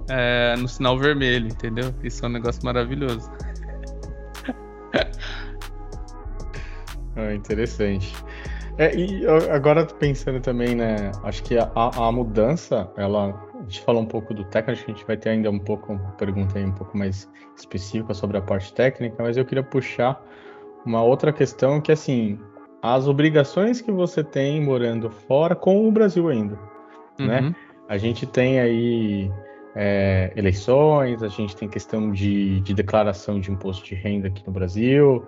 [0.10, 1.94] é, no sinal vermelho, entendeu?
[2.04, 3.30] Isso é um negócio maravilhoso.
[7.16, 8.14] É interessante.
[8.78, 11.12] É, e agora pensando também, né?
[11.24, 15.06] Acho que a, a mudança, ela a gente falou um pouco do técnico, a gente
[15.06, 18.72] vai ter ainda um pouco, uma pergunta aí um pouco mais específica sobre a parte
[18.74, 20.24] técnica, mas eu queria puxar
[20.86, 22.40] uma outra questão que, assim,
[22.82, 26.56] as obrigações que você tem morando fora com o Brasil ainda,
[27.20, 27.40] né?
[27.40, 27.50] uhum.
[27.50, 27.56] né?
[27.90, 29.32] A gente tem aí
[29.80, 34.52] é, eleições, a gente tem questão de, de, declaração de imposto de renda aqui no
[34.52, 35.24] Brasil,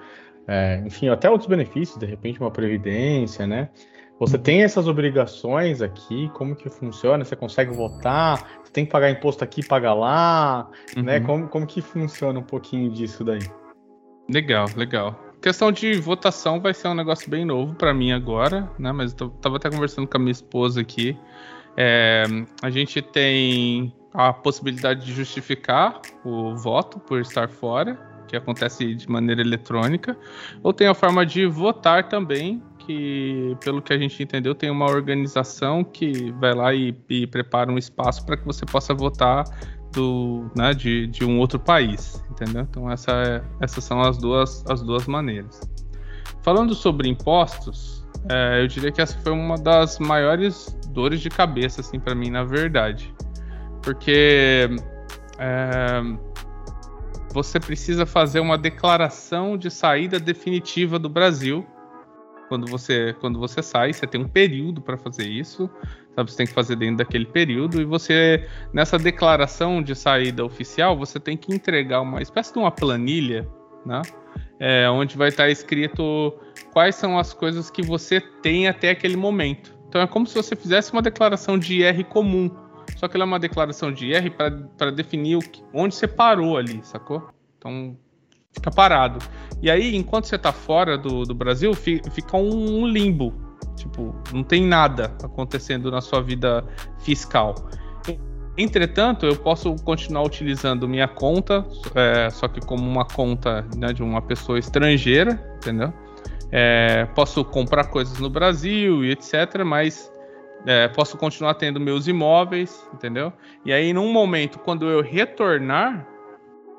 [0.47, 3.69] é, enfim, até outros benefícios, de repente uma previdência, né?
[4.19, 7.23] Você tem essas obrigações aqui, como que funciona?
[7.23, 8.59] Você consegue votar?
[8.63, 10.97] Você tem que pagar imposto aqui, pagar lá, né?
[10.97, 11.03] uhum.
[11.03, 11.19] né?
[11.21, 13.39] Como, como que funciona um pouquinho disso daí?
[14.27, 15.17] Legal, legal.
[15.41, 18.91] Questão de votação vai ser um negócio bem novo para mim agora, né?
[18.91, 21.17] Mas eu tava até conversando com a minha esposa aqui.
[21.77, 22.23] É,
[22.61, 29.09] a gente tem a possibilidade de justificar o voto por estar fora, que acontece de
[29.09, 30.17] maneira eletrônica,
[30.61, 34.85] ou tem a forma de votar também, que, pelo que a gente entendeu, tem uma
[34.85, 39.43] organização que vai lá e, e prepara um espaço para que você possa votar
[39.91, 42.61] do, né, de, de um outro país, entendeu?
[42.69, 45.61] Então essa é, essas são as duas, as duas maneiras.
[46.41, 51.81] Falando sobre impostos, é, eu diria que essa foi uma das maiores dores de cabeça,
[51.81, 53.13] assim, para mim, na verdade.
[53.81, 54.69] Porque
[55.37, 56.01] é,
[57.33, 61.65] você precisa fazer uma declaração de saída definitiva do Brasil.
[62.47, 65.69] Quando você, quando você sai, você tem um período para fazer isso.
[66.15, 66.31] Sabe?
[66.31, 67.79] Você tem que fazer dentro daquele período.
[67.79, 72.71] E você, nessa declaração de saída oficial, você tem que entregar uma espécie de uma
[72.71, 73.47] planilha,
[73.85, 74.01] né?
[74.59, 76.33] É, onde vai estar escrito
[76.73, 79.77] quais são as coisas que você tem até aquele momento.
[79.87, 82.49] Então é como se você fizesse uma declaração de IR comum
[82.95, 84.31] só que ela é uma declaração de IR
[84.77, 87.29] para definir o que, onde você parou ali, sacou?
[87.57, 87.97] Então
[88.53, 89.19] fica parado.
[89.61, 93.33] E aí, enquanto você está fora do, do Brasil, fica um, limbo.
[93.75, 96.65] Tipo, não tem nada acontecendo na sua vida
[96.99, 97.55] fiscal.
[98.57, 104.03] Entretanto, eu posso continuar utilizando minha conta, é, só que como uma conta né, de
[104.03, 105.93] uma pessoa estrangeira, entendeu?
[106.51, 110.11] É, posso comprar coisas no Brasil e etc, mas
[110.65, 113.31] é, posso continuar tendo meus imóveis, entendeu?
[113.65, 116.07] E aí, num momento, quando eu retornar,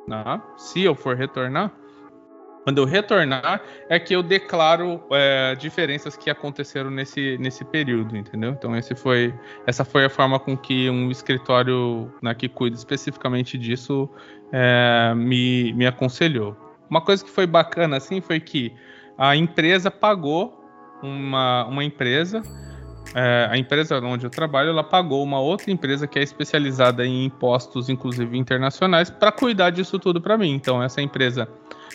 [0.07, 1.73] né, se eu for retornar,
[2.65, 8.51] quando eu retornar, é que eu declaro é, diferenças que aconteceram nesse, nesse período, entendeu?
[8.51, 9.35] Então, esse foi,
[9.67, 14.11] essa foi a forma com que um escritório né, que cuida especificamente disso
[14.53, 16.55] é, me, me aconselhou.
[16.89, 18.75] Uma coisa que foi bacana, assim, foi que
[19.17, 20.63] a empresa pagou
[21.03, 22.43] uma, uma empresa
[23.15, 27.25] é, a empresa onde eu trabalho, ela pagou uma outra empresa que é especializada em
[27.25, 30.53] impostos, inclusive internacionais, para cuidar disso tudo para mim.
[30.53, 31.49] Então, essa empresa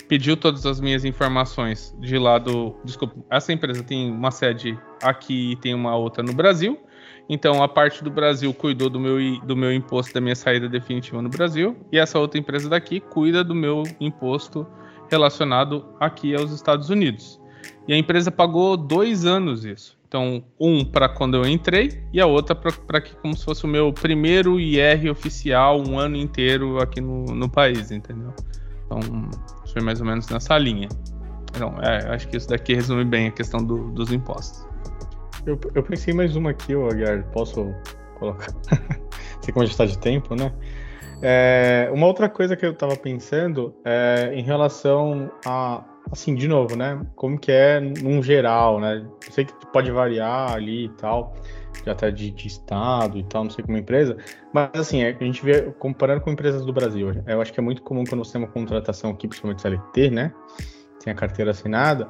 [0.07, 2.75] pediu todas as minhas informações de lá do.
[2.83, 6.79] Desculpa, essa empresa tem uma sede aqui e tem uma outra no Brasil.
[7.27, 11.21] Então, a parte do Brasil cuidou do meu, do meu imposto da minha saída definitiva
[11.21, 11.75] no Brasil.
[11.91, 14.67] E essa outra empresa daqui cuida do meu imposto
[15.09, 17.39] relacionado aqui aos Estados Unidos.
[17.87, 19.97] E a empresa pagou dois anos isso.
[20.15, 23.67] Então, um para quando eu entrei e a outra para que como se fosse o
[23.67, 28.33] meu primeiro IR oficial um ano inteiro aqui no, no país, entendeu?
[28.85, 29.01] Então,
[29.73, 30.87] foi mais ou menos nessa linha.
[31.53, 34.65] Então, é, acho que isso daqui resume bem a questão do, dos impostos.
[35.45, 37.75] Eu, eu pensei mais uma aqui, Aguiar, posso
[38.17, 38.53] colocar?
[39.41, 40.49] Sei como a gente está de tempo, né?
[41.21, 46.75] É, uma outra coisa que eu estava pensando é em relação a assim, de novo,
[46.75, 47.01] né?
[47.15, 49.05] Como que é num geral, né?
[49.25, 51.33] Eu sei que pode variar ali e tal,
[51.85, 54.17] já até de, de, estado e tal, não sei como empresa,
[54.53, 57.63] mas assim, é, a gente vê, comparando com empresas do Brasil, eu acho que é
[57.63, 60.33] muito comum quando você tem uma contratação aqui, principalmente CLT, né?
[61.03, 62.07] Tem a carteira assinada,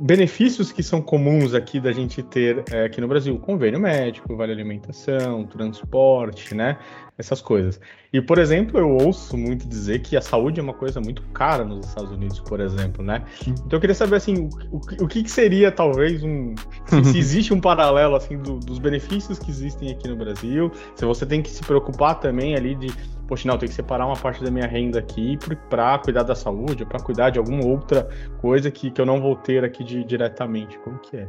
[0.00, 4.52] benefícios que são comuns aqui da gente ter é, aqui no Brasil, convênio médico, vale
[4.52, 6.78] alimentação, transporte, né?
[7.18, 7.80] Essas coisas.
[8.12, 11.64] E, por exemplo, eu ouço muito dizer que a saúde é uma coisa muito cara
[11.64, 13.24] nos Estados Unidos, por exemplo, né?
[13.44, 16.54] Então eu queria saber, assim, o, o que, que, seria, talvez, um...
[16.86, 21.04] Se, se existe um paralelo, assim, do, dos benefícios que existem aqui no Brasil, se
[21.04, 22.86] você tem que se preocupar também ali de
[23.28, 26.34] poxa, não, eu tenho que separar uma parte da minha renda aqui para cuidar da
[26.34, 28.08] saúde, para cuidar de alguma outra
[28.40, 30.78] coisa que, que eu não vou ter aqui de, diretamente.
[30.78, 31.28] Como que é?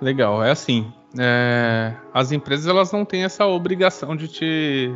[0.00, 0.92] Legal, é assim.
[1.18, 4.94] É, as empresas elas não têm essa obrigação de te,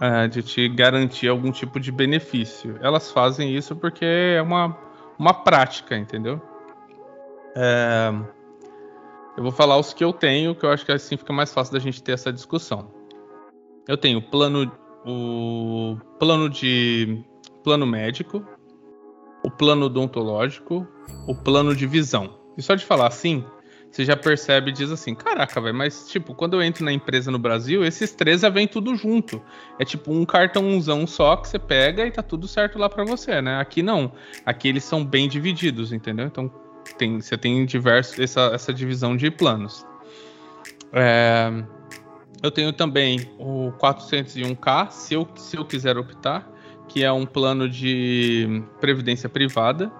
[0.00, 2.78] é, de te garantir algum tipo de benefício.
[2.80, 4.76] Elas fazem isso porque é uma,
[5.18, 6.40] uma prática, entendeu?
[7.56, 8.12] É,
[9.36, 11.72] eu vou falar os que eu tenho, que eu acho que assim fica mais fácil
[11.72, 12.88] da gente ter essa discussão.
[13.88, 14.70] Eu tenho plano
[15.06, 17.22] o plano de
[17.62, 18.44] plano médico,
[19.42, 20.86] o plano odontológico,
[21.26, 22.38] o plano de visão.
[22.56, 23.44] E só de falar assim,
[23.94, 27.30] você já percebe e diz assim: caraca, velho, mas tipo, quando eu entro na empresa
[27.30, 29.40] no Brasil, esses três já vêm tudo junto.
[29.78, 33.40] É tipo um cartãozão só que você pega e tá tudo certo lá para você,
[33.40, 33.60] né?
[33.60, 34.12] Aqui não.
[34.44, 36.26] Aqui eles são bem divididos, entendeu?
[36.26, 36.50] Então
[36.98, 39.86] tem, você tem diversos, essa, essa divisão de planos.
[40.92, 41.52] É,
[42.42, 46.50] eu tenho também o 401k, se eu, se eu quiser optar,
[46.88, 49.92] que é um plano de previdência privada.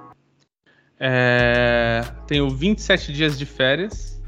[0.98, 4.22] É, tenho 27 dias de férias,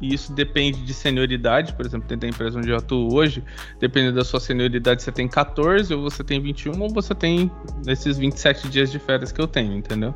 [0.00, 1.72] e isso depende de senioridade.
[1.74, 3.42] Por exemplo, dentro da empresa onde eu atuo hoje,
[3.78, 7.50] dependendo da sua senioridade, você tem 14, ou você tem 21, ou você tem
[7.86, 10.14] esses 27 dias de férias que eu tenho, entendeu?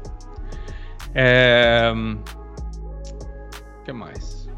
[1.15, 1.93] É...
[3.81, 4.49] O que mais?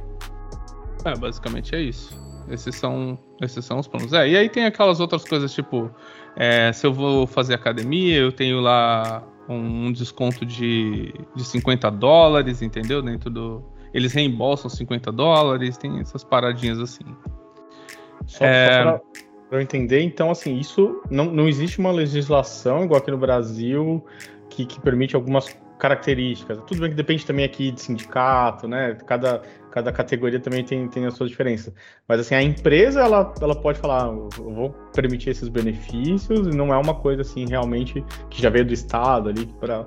[1.04, 2.22] É, basicamente é isso.
[2.48, 4.12] Esses são, esses são os planos.
[4.12, 5.90] É, e aí tem aquelas outras coisas, tipo,
[6.36, 12.62] é, se eu vou fazer academia, eu tenho lá um, desconto de, de 50 dólares,
[12.62, 13.02] entendeu?
[13.02, 13.64] Dentro do.
[13.92, 17.04] Eles reembolsam 50 dólares, tem essas paradinhas assim.
[18.26, 18.82] Só, é...
[18.82, 19.00] só
[19.48, 24.04] para eu entender, então, assim, isso não, não existe uma legislação, igual aqui no Brasil,
[24.48, 26.58] que, que permite algumas características.
[26.66, 28.96] Tudo bem que depende também aqui de sindicato, né?
[29.06, 29.42] Cada,
[29.74, 31.74] cada categoria também tem, tem as suas diferenças.
[32.06, 36.72] Mas assim, a empresa ela, ela pode falar, eu vou permitir esses benefícios, e não
[36.72, 39.84] é uma coisa assim realmente que já veio do Estado ali para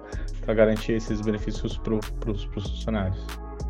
[0.53, 1.95] garantir esses benefícios para
[2.29, 3.25] os funcionários.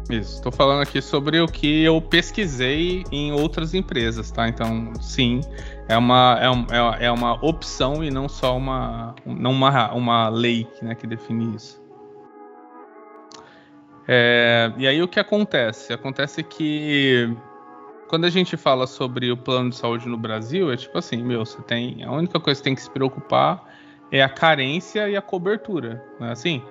[0.10, 4.48] Isso, estou falando aqui sobre o que eu pesquisei em outras empresas, tá?
[4.48, 5.42] Então, sim,
[5.88, 10.30] é uma, é, um, é, é uma opção e não só uma, não uma, uma
[10.30, 11.87] lei né, que define isso.
[14.08, 15.92] É, e aí o que acontece?
[15.92, 17.30] Acontece que
[18.08, 21.46] quando a gente fala sobre o plano de saúde no Brasil, é tipo assim, meu,
[21.46, 22.04] você tem.
[22.04, 23.64] A única coisa que tem que se preocupar
[24.12, 26.04] é a carência e a cobertura.
[26.20, 26.62] Não é assim?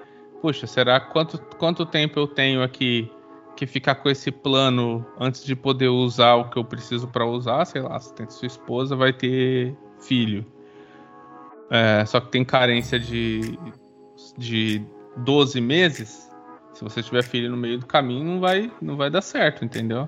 [0.40, 3.10] Puxa, será quanto, quanto tempo eu tenho aqui
[3.56, 7.64] que ficar com esse plano antes de poder usar o que eu preciso para usar,
[7.64, 10.44] sei lá, se tem sua esposa, vai ter filho.
[11.70, 13.58] É, só que tem carência de,
[14.36, 14.84] de
[15.16, 16.30] 12 meses.
[16.76, 20.06] Se você tiver filho no meio do caminho, não vai, não vai dar certo, entendeu?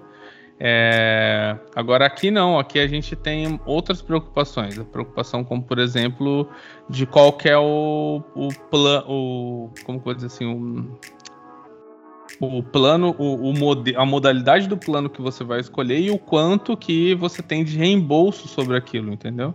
[0.60, 4.78] É, agora aqui não, aqui a gente tem outras preocupações.
[4.78, 6.46] A preocupação como, por exemplo,
[6.90, 10.90] de qual que é o, o plano, como pode dizer assim,
[12.40, 13.54] o plano, o, o
[13.96, 17.76] a modalidade do plano que você vai escolher e o quanto que você tem de
[17.76, 19.54] reembolso sobre aquilo, entendeu?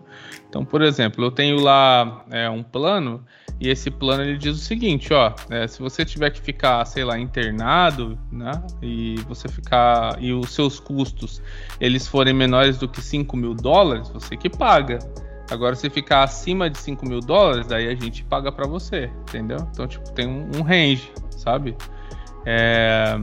[0.49, 3.23] Então, por exemplo, eu tenho lá é, um plano
[3.59, 7.03] e esse plano ele diz o seguinte, ó, é, se você tiver que ficar, sei
[7.03, 11.41] lá, internado, né, e você ficar e os seus custos
[11.79, 14.99] eles forem menores do que 5 mil dólares, você que paga.
[15.51, 19.57] Agora, se ficar acima de 5 mil dólares, daí a gente paga para você, entendeu?
[19.71, 21.75] Então, tipo, tem um, um range, sabe?
[22.45, 23.15] É...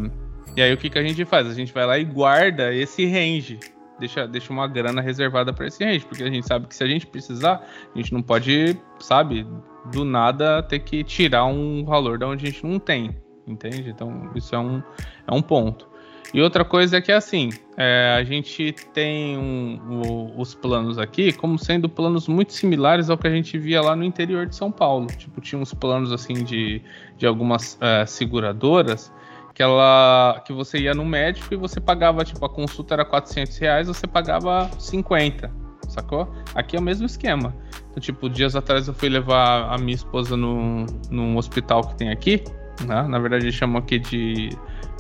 [0.56, 1.46] E aí o que, que a gente faz?
[1.46, 3.58] A gente vai lá e guarda esse range.
[3.98, 6.86] Deixa, deixa uma grana reservada para esse range, porque a gente sabe que se a
[6.86, 7.62] gente precisar,
[7.94, 9.46] a gente não pode, sabe,
[9.92, 13.14] do nada ter que tirar um valor da onde a gente não tem,
[13.46, 13.90] entende?
[13.90, 14.82] Então isso é um,
[15.26, 15.89] é um ponto.
[16.32, 21.32] E outra coisa é que assim, é, a gente tem um, o, os planos aqui
[21.32, 24.70] como sendo planos muito similares ao que a gente via lá no interior de São
[24.70, 25.08] Paulo.
[25.08, 26.82] Tipo, tinha uns planos assim de,
[27.16, 29.12] de algumas é, seguradoras
[29.52, 33.58] que ela que você ia no médico e você pagava, tipo, a consulta era 400
[33.58, 35.50] reais, você pagava 50,
[35.88, 36.32] sacou?
[36.54, 37.54] Aqui é o mesmo esquema.
[37.90, 42.10] Então, tipo, dias atrás eu fui levar a minha esposa no, num hospital que tem
[42.10, 42.44] aqui,
[42.86, 43.02] né?
[43.02, 44.50] Na verdade, eles chamam aqui de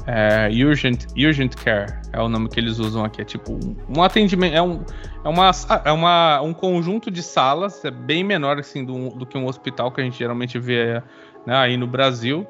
[0.06, 3.22] é, urgent, urgent Care é o nome que eles usam aqui.
[3.22, 3.58] É tipo
[3.88, 4.84] um atendimento, é, um,
[5.24, 5.50] é, uma,
[5.84, 9.90] é uma, um conjunto de salas, é bem menor assim do, do que um hospital
[9.90, 11.02] que a gente geralmente vê
[11.46, 12.46] né, aí no Brasil.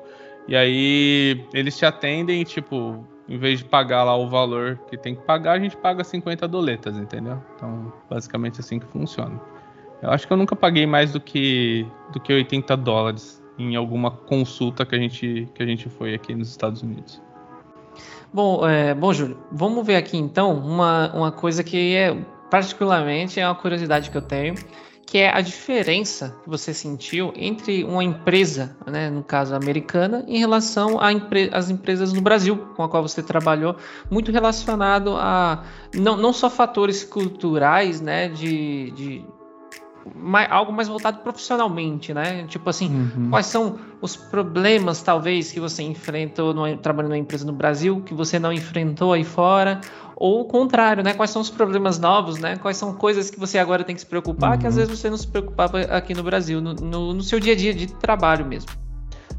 [0.49, 5.15] E aí eles te atendem, tipo, em vez de pagar lá o valor que tem
[5.15, 7.41] que pagar, a gente paga 50 doletas, entendeu?
[7.55, 9.41] Então, basicamente assim que funciona.
[10.03, 14.11] Eu acho que eu nunca paguei mais do que, do que 80 dólares em alguma
[14.11, 17.23] consulta que a gente, que a gente foi aqui nos Estados Unidos.
[18.33, 22.17] Bom, é, bom, Júlio, vamos ver aqui então uma, uma coisa que é
[22.49, 24.55] particularmente é uma curiosidade que eu tenho,
[25.05, 30.39] que é a diferença que você sentiu entre uma empresa, né, no caso americana, em
[30.39, 33.75] relação às empre empresas no Brasil com a qual você trabalhou,
[34.09, 39.25] muito relacionado a não, não só fatores culturais, né, de, de
[40.15, 42.45] mais, algo mais voltado profissionalmente, né?
[42.47, 43.31] Tipo assim, uhum.
[43.31, 48.15] quais são os problemas, talvez, que você enfrentou no, trabalhando numa empresa no Brasil, que
[48.15, 49.81] você não enfrentou aí fora?
[50.17, 51.15] Ou o contrário, né?
[51.15, 52.57] Quais são os problemas novos, né?
[52.57, 54.59] Quais são coisas que você agora tem que se preocupar, uhum.
[54.59, 54.81] que às uhum.
[54.81, 57.75] vezes você não se preocupava aqui no Brasil, no, no, no seu dia a dia
[57.75, 58.71] de trabalho mesmo.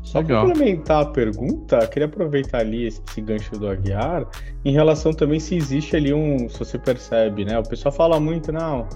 [0.03, 4.27] Só para complementar a pergunta, queria aproveitar ali esse, esse, gancho do Aguiar,
[4.65, 7.57] em relação também se existe ali um, se você percebe, né?
[7.59, 8.87] O pessoal fala muito, não,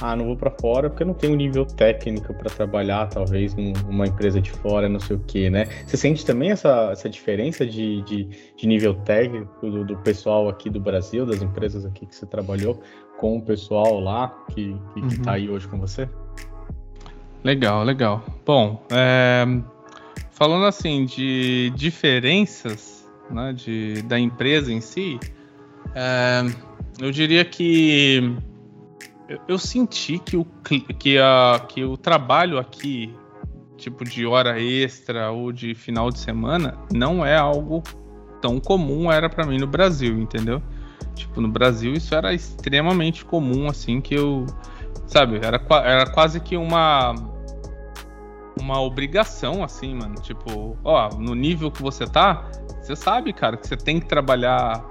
[0.00, 4.06] ah, não vou para fora porque eu não tenho nível técnico para trabalhar, talvez, numa
[4.06, 5.66] empresa de fora, não sei o que, né?
[5.86, 10.70] Você sente também essa, essa diferença de, de, de nível técnico do, do, pessoal aqui
[10.70, 12.80] do Brasil, das empresas aqui que você trabalhou,
[13.18, 15.08] com o pessoal lá que, que, uhum.
[15.08, 16.08] que tá aí hoje com você?
[17.42, 18.24] Legal, legal.
[18.46, 19.44] Bom, é,
[20.30, 25.18] falando assim de diferenças né, de, da empresa em si,
[25.94, 26.44] é,
[27.00, 28.36] eu diria que
[29.28, 30.46] eu, eu senti que o,
[30.98, 33.14] que, a, que o trabalho aqui,
[33.76, 37.82] tipo de hora extra ou de final de semana, não é algo
[38.40, 40.62] tão comum era para mim no Brasil, entendeu?
[41.14, 44.46] Tipo, no Brasil isso era extremamente comum, assim, que eu.
[45.06, 47.14] Sabe, era, era quase que uma.
[48.60, 50.16] Uma obrigação, assim, mano.
[50.16, 52.50] Tipo, ó, no nível que você tá,
[52.80, 54.84] você sabe, cara, que você tem que trabalhar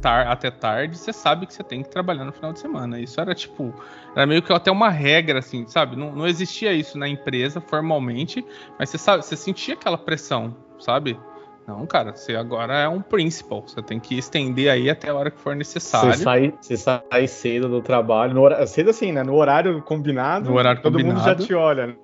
[0.00, 2.98] tar até tarde, você sabe que você tem que trabalhar no final de semana.
[2.98, 3.74] Isso era tipo,
[4.14, 5.96] era meio que até uma regra, assim, sabe?
[5.96, 8.44] Não, não existia isso na empresa formalmente,
[8.78, 11.18] mas você sabe, você sentia aquela pressão, sabe?
[11.66, 13.62] Não, cara, você agora é um principal.
[13.62, 16.14] Você tem que estender aí até a hora que for necessário.
[16.14, 19.22] Você sai, você sai cedo do trabalho, no horário, cedo assim, né?
[19.22, 21.20] No horário combinado, no horário todo combinado.
[21.20, 21.96] mundo já te olha, né?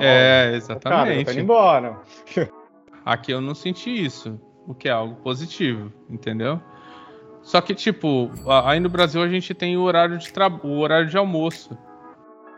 [0.00, 0.82] É, exatamente.
[0.82, 2.00] Cara, tá indo embora.
[3.04, 6.60] Aqui eu não senti isso, o que é algo positivo, entendeu?
[7.42, 8.30] Só que, tipo,
[8.64, 10.48] aí no Brasil a gente tem o horário de, tra...
[10.48, 11.76] o horário de almoço,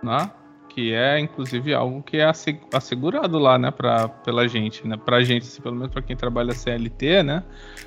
[0.03, 0.31] né?
[0.75, 2.31] que é inclusive algo que é
[2.73, 6.53] assegurado lá, né, pra, pela gente, né, pra gente, assim, pelo menos pra quem trabalha
[6.53, 7.45] CLT, né,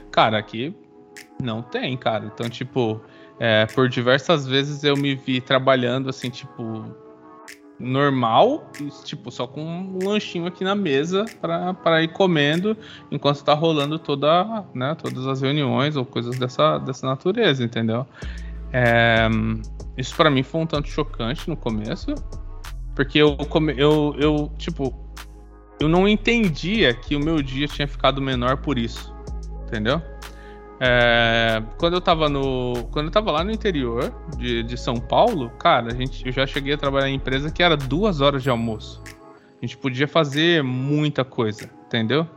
[0.09, 0.73] cara, aqui
[1.41, 3.01] não tem, cara, então, tipo,
[3.39, 6.85] é, por diversas vezes eu me vi trabalhando, assim, tipo,
[7.79, 8.71] normal,
[9.03, 12.75] tipo, só com um lanchinho aqui na mesa para ir comendo
[13.11, 18.05] enquanto tá rolando toda, né, todas as reuniões ou coisas dessa, dessa natureza, entendeu?
[18.73, 19.27] É,
[19.95, 22.15] isso para mim foi um tanto chocante no começo,
[22.95, 23.37] porque eu,
[23.77, 24.93] eu, eu, tipo,
[25.79, 29.15] eu não entendia que o meu dia tinha ficado menor por isso.
[29.67, 30.01] Entendeu?
[30.79, 32.87] É, quando eu tava no.
[32.91, 36.45] Quando eu tava lá no interior de, de São Paulo, cara, a gente, eu já
[36.45, 39.01] cheguei a trabalhar em empresa que era duas horas de almoço.
[39.61, 42.27] A gente podia fazer muita coisa, entendeu?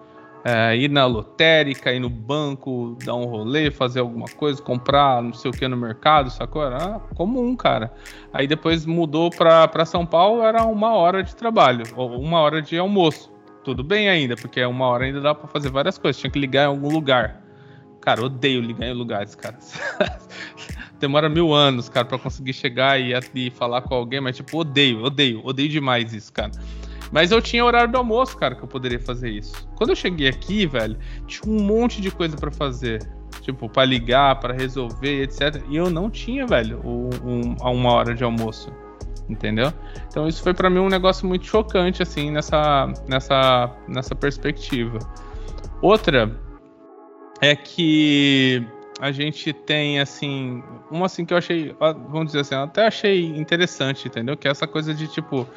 [0.45, 5.33] é, ir na lotérica, ir no banco, dar um rolê, fazer alguma coisa, comprar não
[5.33, 6.65] sei o que no mercado, sacou?
[6.65, 7.93] Era comum, cara.
[8.33, 12.79] Aí depois mudou para São Paulo, era uma hora de trabalho, ou uma hora de
[12.79, 13.31] almoço.
[13.63, 16.19] Tudo bem ainda, porque uma hora ainda dá para fazer várias coisas.
[16.19, 17.40] Tinha que ligar em algum lugar.
[18.01, 19.59] Cara, odeio ligar em lugares, cara.
[20.99, 25.03] Demora mil anos, cara, para conseguir chegar e, e falar com alguém, mas tipo, odeio,
[25.03, 26.51] odeio, odeio demais isso, cara.
[27.11, 29.69] Mas eu tinha horário do almoço, cara, que eu poderia fazer isso.
[29.77, 30.97] Quando eu cheguei aqui, velho,
[31.27, 33.01] tinha um monte de coisa para fazer.
[33.41, 35.63] Tipo, para ligar, para resolver, etc.
[35.69, 38.71] E eu não tinha, velho, um, um, uma hora de almoço.
[39.29, 39.73] Entendeu?
[40.09, 44.99] Então isso foi para mim um negócio muito chocante, assim, nessa, nessa, nessa perspectiva.
[45.81, 46.39] Outra
[47.41, 48.67] é que
[49.01, 54.09] a gente tem, assim, uma assim que eu achei, vamos dizer assim, até achei interessante,
[54.09, 54.37] entendeu?
[54.37, 55.49] Que é essa coisa de, tipo,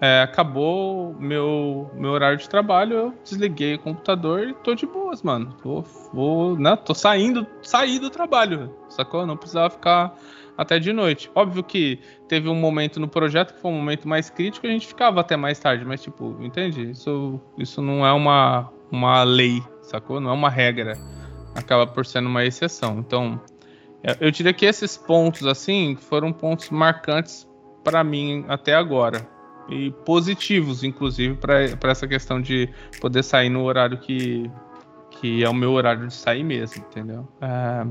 [0.00, 5.22] é, acabou meu, meu horário de trabalho, eu desliguei o computador e tô de boas,
[5.22, 5.54] mano.
[5.62, 9.24] Tô, vou, né, tô saindo, saí do trabalho, sacou?
[9.24, 10.16] Não precisava ficar
[10.56, 11.30] até de noite.
[11.34, 14.86] Óbvio que teve um momento no projeto que foi um momento mais crítico, a gente
[14.86, 16.90] ficava até mais tarde, mas tipo, entende?
[16.90, 20.18] Isso, isso não é uma, uma lei, sacou?
[20.18, 20.98] Não é uma regra.
[21.54, 22.98] Acaba por sendo uma exceção.
[22.98, 23.40] Então,
[24.20, 27.48] eu diria que esses pontos assim foram pontos marcantes
[27.84, 29.26] para mim até agora
[29.70, 32.68] e positivos, inclusive, para essa questão de
[33.00, 34.50] poder sair no horário que,
[35.12, 37.28] que é o meu horário de sair mesmo, entendeu?
[37.40, 37.86] É,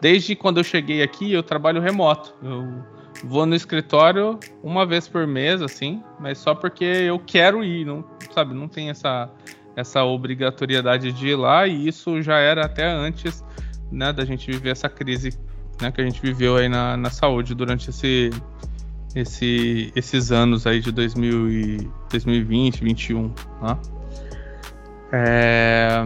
[0.00, 2.34] desde quando eu cheguei aqui, eu trabalho remoto.
[2.42, 2.84] Eu
[3.24, 8.04] vou no escritório uma vez por mês, assim, mas só porque eu quero ir, não,
[8.34, 8.52] sabe?
[8.52, 9.30] Não tem essa,
[9.78, 13.44] essa obrigatoriedade de ir lá, e isso já era até antes
[13.92, 15.38] né, da gente viver essa crise
[15.80, 18.30] né, que a gente viveu aí na, na saúde durante esse
[19.14, 23.78] esse, esses anos aí de 2000 e 2020, 2021, tá?
[25.12, 26.02] É,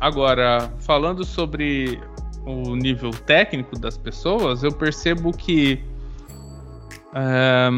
[0.00, 1.98] agora, falando sobre
[2.44, 5.82] o nível técnico das pessoas, eu percebo que
[7.14, 7.70] é,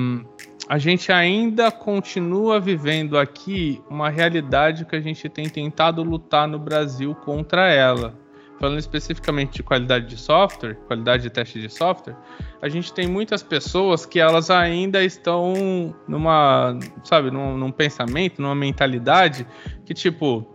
[0.69, 6.59] a gente ainda continua vivendo aqui uma realidade que a gente tem tentado lutar no
[6.59, 8.25] Brasil contra ela
[8.59, 12.17] falando especificamente de qualidade de software, qualidade de teste de software,
[12.63, 18.55] a gente tem muitas pessoas que elas ainda estão numa, sabe, num, num pensamento, numa
[18.55, 19.47] mentalidade
[19.85, 20.47] que tipo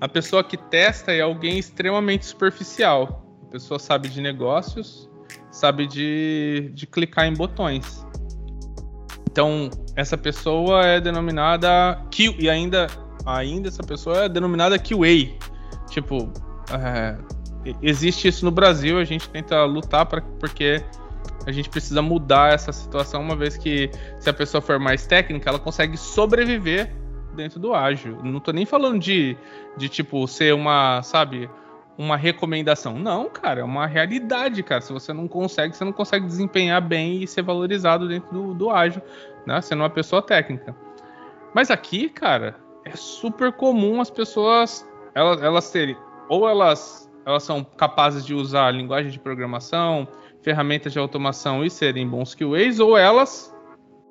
[0.00, 3.24] a pessoa que testa é alguém extremamente superficial.
[3.48, 5.08] A pessoa sabe de negócios,
[5.50, 8.04] sabe de, de clicar em botões.
[9.32, 12.86] Então, essa pessoa é denominada Q, e ainda,
[13.24, 15.32] ainda essa pessoa é denominada QA.
[15.88, 16.30] Tipo,
[16.70, 17.16] é,
[17.80, 20.84] existe isso no Brasil, a gente tenta lutar para porque
[21.46, 25.48] a gente precisa mudar essa situação, uma vez que se a pessoa for mais técnica,
[25.48, 26.94] ela consegue sobreviver
[27.34, 28.18] dentro do ágil.
[28.22, 29.34] Não tô nem falando de,
[29.78, 31.48] de tipo ser uma, sabe,
[31.96, 32.98] uma recomendação.
[32.98, 34.80] Não, cara, é uma realidade, cara.
[34.80, 38.70] Se você não consegue, você não consegue desempenhar bem e ser valorizado dentro do, do
[38.70, 39.02] ágil,
[39.46, 39.60] né?
[39.60, 40.74] Sendo uma pessoa técnica.
[41.54, 45.96] Mas aqui, cara, é super comum as pessoas elas, elas terem
[46.28, 50.08] ou elas, elas são capazes de usar linguagem de programação,
[50.40, 53.54] ferramentas de automação e serem bons QAs, ou elas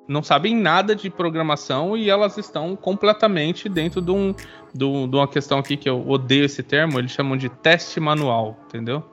[0.06, 4.34] não sabem nada de programação e elas estão completamente dentro de, um,
[4.74, 9.04] de, uma questão aqui que eu odeio esse termo, eles chamam de teste manual, entendeu?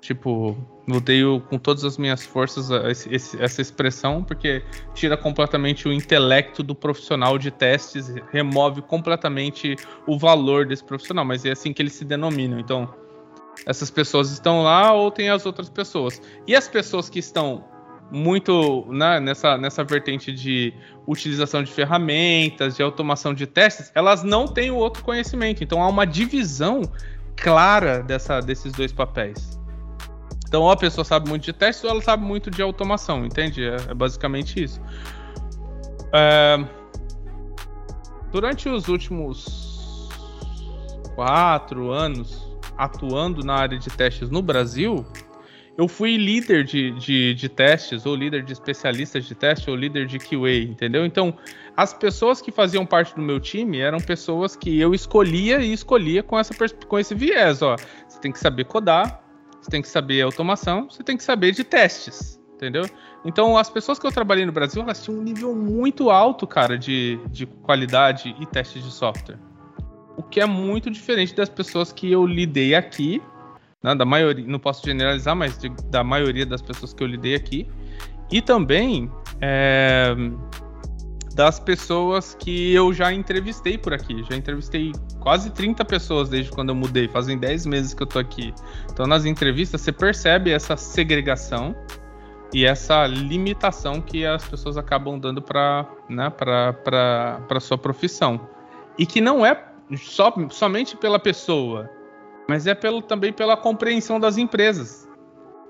[0.00, 0.56] Tipo,
[0.88, 4.62] odeio com todas as minhas forças esse, esse, essa expressão, porque
[4.94, 11.44] tira completamente o intelecto do profissional de testes, remove completamente o valor desse profissional, mas
[11.44, 12.60] é assim que eles se denominam.
[12.60, 12.88] Então,
[13.64, 16.20] essas pessoas estão lá ou tem as outras pessoas.
[16.46, 17.64] E as pessoas que estão
[18.10, 20.72] muito né, nessa, nessa vertente de
[21.06, 25.62] utilização de ferramentas, de automação de testes, elas não têm o outro conhecimento.
[25.62, 26.82] Então há uma divisão
[27.34, 29.58] clara dessa, desses dois papéis.
[30.48, 33.64] Então, ou a pessoa sabe muito de testes ou ela sabe muito de automação, entende?
[33.64, 34.80] É, é basicamente isso.
[36.12, 36.64] É,
[38.30, 40.08] durante os últimos
[41.16, 42.46] quatro anos
[42.78, 45.04] atuando na área de testes no Brasil,
[45.78, 50.06] eu fui líder de, de, de, testes, ou líder de especialistas de teste, ou líder
[50.06, 51.04] de QA, entendeu?
[51.04, 51.36] Então,
[51.76, 56.22] as pessoas que faziam parte do meu time eram pessoas que eu escolhia e escolhia
[56.22, 56.54] com, essa,
[56.86, 57.76] com esse viés, ó.
[58.08, 59.22] Você tem que saber codar,
[59.60, 62.86] você tem que saber automação, você tem que saber de testes, entendeu?
[63.22, 66.78] Então, as pessoas que eu trabalhei no Brasil, elas tinham um nível muito alto, cara,
[66.78, 69.38] de, de qualidade e testes de software.
[70.16, 73.20] O que é muito diferente das pessoas que eu lidei aqui,
[73.86, 77.36] né, da maioria, não posso generalizar, mas de, da maioria das pessoas que eu lidei
[77.36, 77.68] aqui,
[78.32, 79.08] e também
[79.40, 80.12] é,
[81.32, 84.24] das pessoas que eu já entrevistei por aqui.
[84.28, 88.18] Já entrevistei quase 30 pessoas desde quando eu mudei, fazem 10 meses que eu tô
[88.18, 88.52] aqui.
[88.90, 91.72] Então, nas entrevistas, você percebe essa segregação
[92.52, 98.48] e essa limitação que as pessoas acabam dando para né, para sua profissão.
[98.98, 99.64] E que não é
[99.96, 101.88] só, somente pela pessoa,
[102.48, 105.08] mas é pelo, também pela compreensão das empresas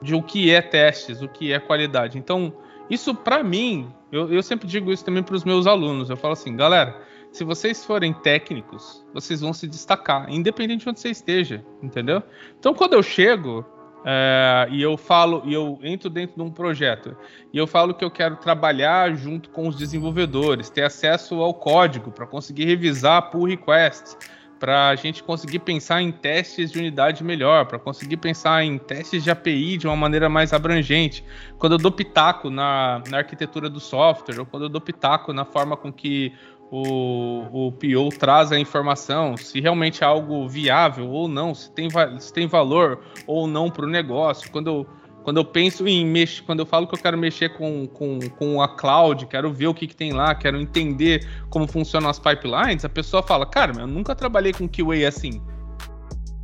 [0.02, 2.18] de o que é testes, o que é qualidade.
[2.18, 2.52] Então,
[2.90, 6.10] isso para mim, eu, eu, sempre digo isso também para os meus alunos.
[6.10, 7.00] Eu falo assim, galera,
[7.32, 12.22] se vocês forem técnicos, vocês vão se destacar, independente de onde você esteja, entendeu?
[12.58, 13.64] Então, quando eu chego
[14.04, 17.16] é, e eu falo, e eu entro dentro de um projeto,
[17.52, 22.12] e eu falo que eu quero trabalhar junto com os desenvolvedores, ter acesso ao código
[22.12, 24.16] para conseguir revisar pull requests,
[24.58, 29.22] para a gente conseguir pensar em testes de unidade melhor, para conseguir pensar em testes
[29.22, 31.24] de API de uma maneira mais abrangente.
[31.58, 35.44] Quando eu dou pitaco na, na arquitetura do software, ou quando eu dou pitaco na
[35.44, 36.32] forma com que
[36.70, 41.88] o, o PO traz a informação, se realmente é algo viável ou não, se tem,
[42.18, 44.50] se tem valor ou não para o negócio.
[44.50, 44.86] Quando eu
[45.26, 48.62] quando eu penso em mexer, quando eu falo que eu quero mexer com, com, com
[48.62, 52.84] a cloud, quero ver o que, que tem lá, quero entender como funcionam as pipelines,
[52.84, 55.42] a pessoa fala, cara, eu nunca trabalhei com QA assim.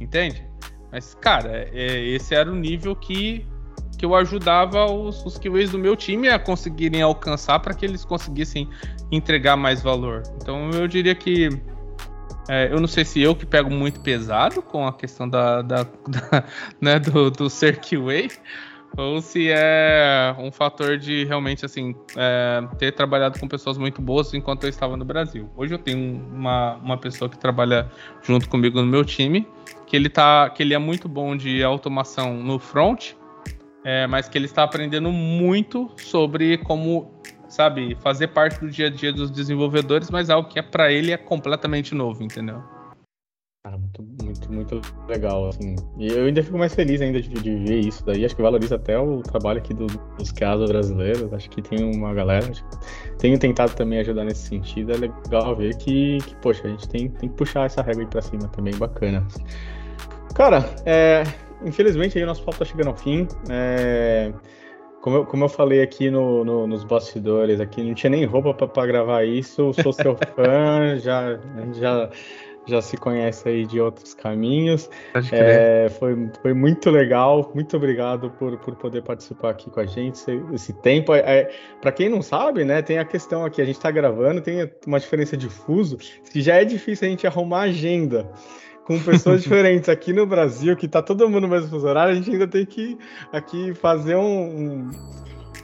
[0.01, 0.45] Entende?
[0.91, 3.47] Mas, cara, é, esse era o nível que,
[3.97, 8.05] que eu ajudava os, os QAs do meu time a conseguirem alcançar para que eles
[8.05, 8.69] conseguissem
[9.13, 10.25] entregar mais valor.
[10.39, 11.51] Então eu diria que
[12.49, 15.85] é, eu não sei se eu que pego muito pesado com a questão da, da,
[16.09, 16.45] da
[16.81, 18.29] né, do, do ser QA,
[18.97, 24.33] ou se é um fator de realmente assim é, ter trabalhado com pessoas muito boas
[24.35, 25.51] enquanto eu estava no Brasil.
[25.57, 27.91] Hoje eu tenho uma, uma pessoa que trabalha
[28.23, 29.47] junto comigo no meu time,
[29.87, 33.13] que ele tá, que ele é muito bom de automação no front,
[33.85, 37.11] é, mas que ele está aprendendo muito sobre como
[37.49, 41.13] sabe fazer parte do dia a dia dos desenvolvedores, mas algo que é para ele
[41.13, 42.63] é completamente novo, entendeu?
[44.53, 45.77] Muito legal, assim.
[45.99, 48.23] E eu ainda fico mais feliz ainda de, de ver isso daí.
[48.23, 51.33] Acho que valoriza até o trabalho aqui do, dos casos brasileiros.
[51.33, 52.47] Acho que tem uma galera.
[53.19, 54.93] Tenho tentado também ajudar nesse sentido.
[54.93, 58.09] É legal ver que, que poxa, a gente tem, tem que puxar essa regra aí
[58.09, 59.27] pra cima também, bacana.
[60.35, 61.23] Cara, é,
[61.65, 63.27] infelizmente aí o nosso papo tá chegando ao fim.
[63.49, 64.33] É,
[65.01, 68.53] como eu, como eu falei aqui no, no, nos bastidores, aqui não tinha nem roupa
[68.69, 69.73] para gravar isso.
[69.83, 71.39] Sou seu fã, já,
[71.73, 72.11] já
[72.67, 74.89] já se conhece aí de outros caminhos.
[75.33, 80.15] É, foi, foi muito legal, muito obrigado por, por poder participar aqui com a gente
[80.15, 81.15] esse, esse tempo.
[81.15, 84.41] É, é Para quem não sabe, né, tem a questão aqui, a gente está gravando,
[84.41, 88.31] tem uma diferença de fuso, que já é difícil a gente arrumar agenda
[88.85, 92.15] com pessoas diferentes aqui no Brasil, que tá todo mundo no mesmo fuso horário, a
[92.15, 92.99] gente ainda tem que
[93.33, 94.91] aqui fazer um,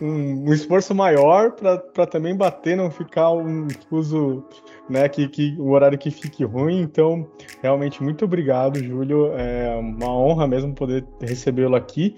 [0.01, 4.45] um, um esforço maior para também bater, não ficar um fuso
[4.89, 6.81] né, que, que o horário que fique ruim.
[6.81, 7.29] Então,
[7.63, 9.33] realmente, muito obrigado, Júlio.
[9.35, 12.17] É uma honra mesmo poder recebê-lo aqui.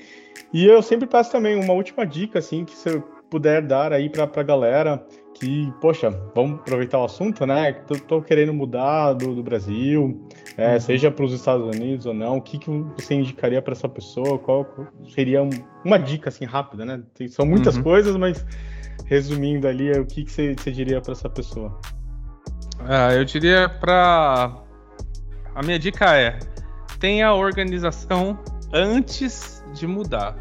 [0.53, 4.25] E eu sempre peço também uma última dica, assim, que você puder dar aí para
[4.25, 7.73] a galera que, poxa, vamos aproveitar o assunto, né?
[7.73, 10.81] Tô, tô querendo mudar do, do Brasil, é, uhum.
[10.81, 12.37] seja para os Estados Unidos ou não.
[12.37, 14.39] O que, que você indicaria para essa pessoa?
[14.39, 14.67] Qual
[15.09, 15.51] seria um,
[15.85, 17.03] uma dica assim rápida, né?
[17.15, 17.83] Tem, são muitas uhum.
[17.83, 18.45] coisas, mas
[19.07, 21.81] resumindo ali, o que, que você, você diria para essa pessoa?
[22.89, 24.57] Ah, eu diria para.
[25.55, 26.39] A minha dica é:
[26.99, 28.39] tenha organização
[28.73, 30.37] antes de mudar.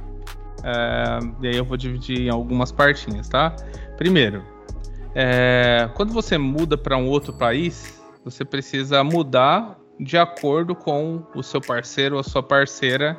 [0.64, 3.56] É, e aí eu vou dividir em algumas partinhas, tá?
[3.98, 4.44] Primeiro,
[5.16, 11.44] é, quando você muda para um outro país, você precisa mudar de acordo com o
[11.44, 13.18] seu parceiro ou a sua parceira.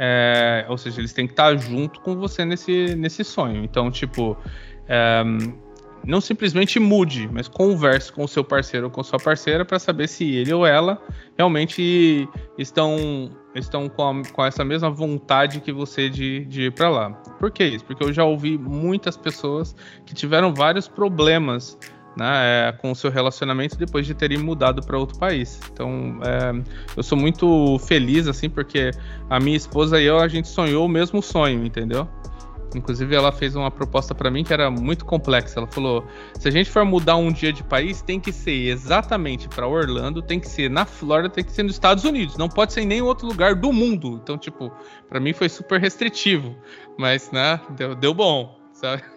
[0.00, 3.64] É, ou seja, eles têm que estar junto com você nesse, nesse sonho.
[3.64, 4.36] Então, tipo,
[4.88, 5.24] é,
[6.08, 10.08] não simplesmente mude, mas converse com o seu parceiro ou com sua parceira para saber
[10.08, 10.98] se ele ou ela
[11.36, 16.88] realmente estão, estão com, a, com essa mesma vontade que você de, de ir para
[16.88, 17.10] lá.
[17.38, 17.84] Por que isso?
[17.84, 21.78] Porque eu já ouvi muitas pessoas que tiveram vários problemas
[22.16, 25.60] né, é, com o seu relacionamento depois de terem mudado para outro país.
[25.70, 26.52] Então, é,
[26.96, 28.92] eu sou muito feliz assim porque
[29.28, 32.08] a minha esposa e eu a gente sonhou o mesmo sonho, entendeu?
[32.74, 35.58] Inclusive, ela fez uma proposta para mim que era muito complexa.
[35.58, 36.04] Ela falou:
[36.38, 40.20] se a gente for mudar um dia de país, tem que ser exatamente para Orlando,
[40.20, 42.86] tem que ser na Flórida, tem que ser nos Estados Unidos, não pode ser em
[42.86, 44.20] nenhum outro lugar do mundo.
[44.22, 44.70] Então, tipo,
[45.08, 46.56] para mim foi super restritivo,
[46.98, 49.02] mas, né, deu, deu bom, sabe?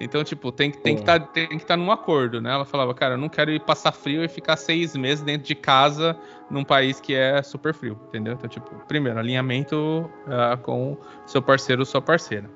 [0.00, 2.52] Então, tipo, tem, tem que tá, estar tá num acordo, né?
[2.52, 5.54] Ela falava, cara, eu não quero ir passar frio e ficar seis meses dentro de
[5.54, 6.16] casa
[6.50, 8.34] num país que é super frio, entendeu?
[8.34, 10.96] Então, tipo, primeiro, alinhamento uh, com
[11.26, 12.48] seu parceiro ou sua parceira.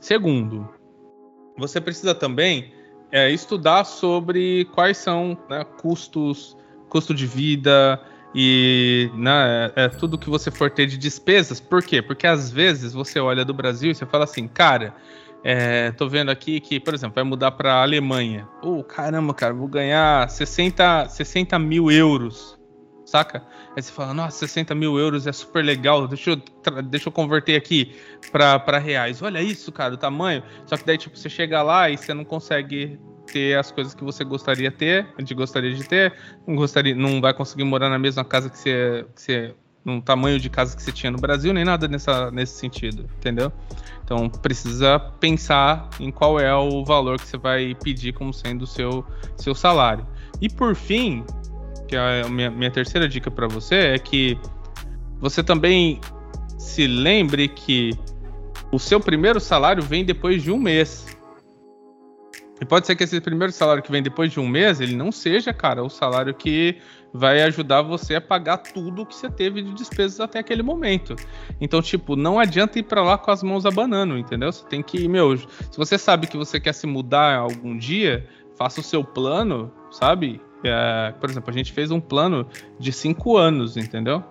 [0.00, 0.68] Segundo,
[1.56, 2.72] você precisa também
[3.10, 6.56] é, estudar sobre quais são né, custos,
[6.88, 8.00] custo de vida
[8.34, 11.60] e né, é, tudo que você for ter de despesas.
[11.60, 12.00] Por quê?
[12.00, 14.94] Porque às vezes você olha do Brasil e você fala assim, cara
[15.44, 18.48] é, tô vendo aqui que, por exemplo, vai mudar para a Alemanha.
[18.62, 22.56] Oh, caramba, cara, vou ganhar 60, 60 mil euros,
[23.12, 23.42] saca?
[23.76, 27.56] Aí você fala, nossa, 60 mil euros é super legal, deixa eu, deixa eu converter
[27.56, 27.94] aqui
[28.30, 29.20] para reais.
[29.20, 30.42] Olha isso, cara, o tamanho.
[30.64, 34.02] Só que daí, tipo, você chega lá e você não consegue ter as coisas que
[34.02, 36.14] você gostaria ter, de gostaria de ter,
[36.46, 39.54] não gostaria, não vai conseguir morar na mesma casa que você, que você
[39.84, 43.52] no tamanho de casa que você tinha no Brasil, nem nada nessa, nesse sentido, entendeu?
[44.04, 48.66] Então precisa pensar em qual é o valor que você vai pedir como sendo o
[48.66, 49.04] seu,
[49.36, 50.06] seu salário.
[50.40, 51.24] E por fim,
[51.92, 54.38] que é a minha, minha terceira dica para você é que
[55.20, 56.00] você também
[56.56, 57.90] se lembre que
[58.72, 61.06] o seu primeiro salário vem depois de um mês.
[62.58, 65.12] E pode ser que esse primeiro salário que vem depois de um mês, ele não
[65.12, 66.78] seja, cara, o salário que
[67.12, 71.14] vai ajudar você a pagar tudo que você teve de despesas até aquele momento.
[71.60, 74.50] Então, tipo, não adianta ir para lá com as mãos abanando, entendeu?
[74.50, 78.26] Você tem que, meu, se você sabe que você quer se mudar algum dia,
[78.56, 80.40] faça o seu plano, sabe?
[80.64, 82.46] É, por exemplo, a gente fez um plano
[82.78, 84.22] de cinco anos, entendeu?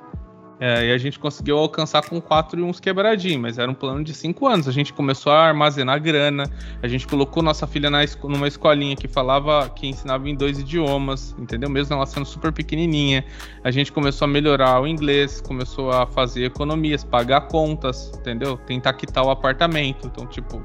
[0.64, 4.04] É, e a gente conseguiu alcançar com quatro e uns quebradinhos, mas era um plano
[4.04, 4.68] de cinco anos.
[4.68, 6.44] A gente começou a armazenar grana,
[6.84, 11.36] a gente colocou nossa filha na, numa escolinha que falava, que ensinava em dois idiomas,
[11.40, 11.68] entendeu?
[11.68, 13.26] Mesmo ela sendo super pequenininha.
[13.64, 18.56] A gente começou a melhorar o inglês, começou a fazer economias, pagar contas, entendeu?
[18.56, 20.06] Tentar quitar o apartamento.
[20.06, 20.62] Então, tipo,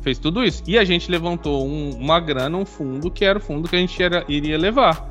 [0.00, 0.62] fez tudo isso.
[0.64, 3.80] E a gente levantou um, uma grana, um fundo, que era o fundo que a
[3.80, 5.09] gente era, iria levar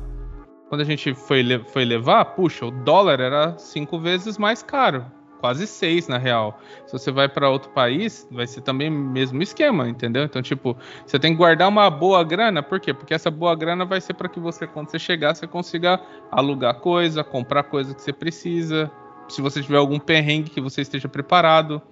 [0.70, 5.04] quando a gente foi, foi levar, puxa, o dólar era cinco vezes mais caro,
[5.40, 6.60] quase seis na real.
[6.86, 10.22] Se você vai para outro país, vai ser também o mesmo esquema, entendeu?
[10.22, 12.94] Então, tipo, você tem que guardar uma boa grana, por quê?
[12.94, 16.00] Porque essa boa grana vai ser para que você, quando você chegar, você consiga
[16.30, 18.88] alugar coisa, comprar coisa que você precisa.
[19.28, 21.82] Se você tiver algum perrengue que você esteja preparado.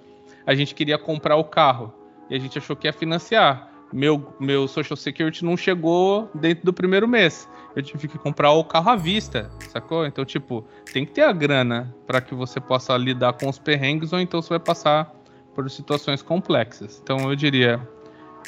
[0.46, 1.92] A gente queria comprar o carro
[2.30, 3.67] e a gente achou que ia financiar.
[3.92, 8.64] Meu, meu Social Security não chegou dentro do primeiro mês eu tive que comprar o
[8.64, 10.04] carro à vista, sacou?
[10.04, 14.12] Então, tipo, tem que ter a grana para que você possa lidar com os perrengues
[14.12, 15.12] ou então você vai passar
[15.54, 17.00] por situações complexas.
[17.00, 17.80] Então, eu diria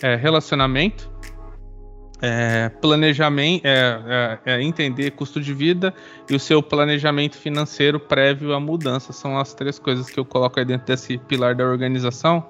[0.03, 1.09] é, relacionamento,
[2.20, 5.95] é, planejamento, é, é, é, entender custo de vida
[6.28, 9.12] e o seu planejamento financeiro prévio à mudança.
[9.12, 12.45] São as três coisas que eu coloco aí dentro desse pilar da organização,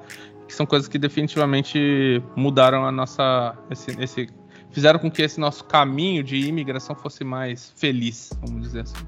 [0.51, 4.29] que são coisas que definitivamente mudaram a nossa esse, esse
[4.71, 9.07] fizeram com que esse nosso caminho de imigração fosse mais feliz, vamos dizer assim.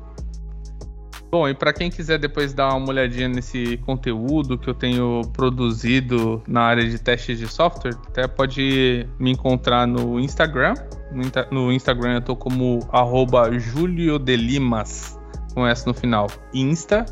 [1.30, 6.42] Bom, e para quem quiser depois dar uma olhadinha nesse conteúdo que eu tenho produzido
[6.46, 10.74] na área de testes de software, até pode me encontrar no Instagram.
[11.50, 12.80] No, Instagram eu tô como
[13.58, 15.18] juliodelimas,
[15.54, 17.06] com S no final, Insta.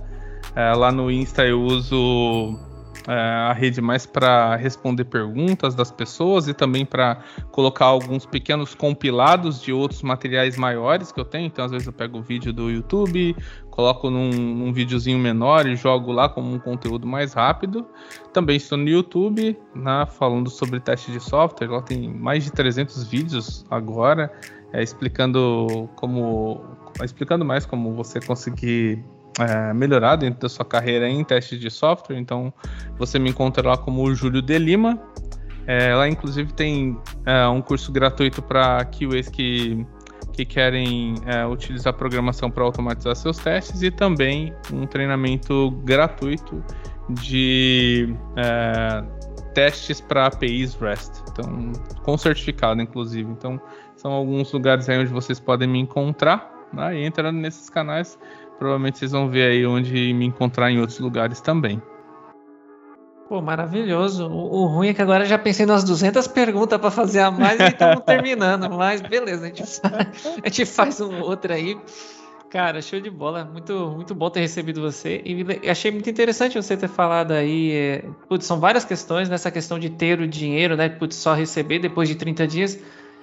[0.55, 2.59] É, lá no Insta eu uso
[3.09, 8.74] é, a rede mais para responder perguntas das pessoas e também para colocar alguns pequenos
[8.74, 11.46] compilados de outros materiais maiores que eu tenho.
[11.46, 13.34] Então, às vezes, eu pego o vídeo do YouTube,
[13.70, 17.86] coloco num, num videozinho menor e jogo lá como um conteúdo mais rápido.
[18.32, 21.68] Também estou no YouTube, né, falando sobre teste de software.
[21.68, 24.30] Lá tem mais de 300 vídeos agora,
[24.72, 26.61] é, explicando como
[27.03, 29.03] explicando mais como você conseguir
[29.39, 32.18] é, melhorar dentro da sua carreira em testes de software.
[32.18, 32.53] Então,
[32.99, 35.01] você me encontra lá como o Júlio de Lima.
[35.66, 39.87] É, lá, inclusive, tem é, um curso gratuito para QAs que,
[40.33, 46.64] que querem é, utilizar programação para automatizar seus testes e também um treinamento gratuito
[47.09, 49.05] de é,
[49.55, 51.72] testes para APIs REST, então
[52.03, 53.31] com certificado, inclusive.
[53.31, 53.61] Então,
[53.97, 56.51] são alguns lugares aí onde vocês podem me encontrar.
[56.72, 57.01] Né?
[57.01, 58.18] E entrando nesses canais,
[58.61, 61.82] provavelmente vocês vão ver aí onde me encontrar em outros lugares também.
[63.26, 64.26] Pô, maravilhoso.
[64.28, 67.58] O, o, ruim é que agora já pensei nas 200 perguntas para fazer a mais
[67.58, 68.68] e estamos terminando.
[68.68, 71.80] Mas beleza, a gente, faz, a gente faz um outro aí.
[72.50, 73.44] Cara, show de bola.
[73.44, 75.22] Muito, muito bom ter recebido você.
[75.24, 77.72] E achei muito interessante você ter falado aí.
[77.72, 80.88] É, putz, são várias questões nessa questão de ter o dinheiro, né?
[80.88, 82.78] Putz, só receber depois de 30 dias.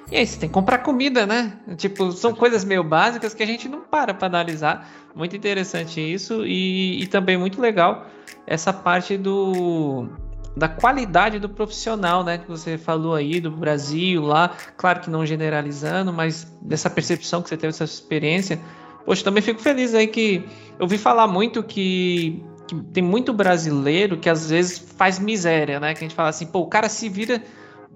[0.09, 1.53] E aí, você tem que comprar comida, né?
[1.75, 4.89] Tipo, são coisas meio básicas que a gente não para para analisar.
[5.13, 6.45] Muito interessante isso.
[6.45, 8.05] E, e também muito legal
[8.45, 10.07] essa parte do
[10.55, 12.39] da qualidade do profissional, né?
[12.39, 17.49] Que você falou aí do Brasil lá, claro que não generalizando, mas dessa percepção que
[17.49, 18.59] você teve, essa experiência.
[19.05, 20.43] Poxa, também fico feliz aí que
[20.79, 25.93] eu vi falar muito que, que tem muito brasileiro que às vezes faz miséria, né?
[25.93, 27.43] Que a gente fala assim, pô, o cara se vira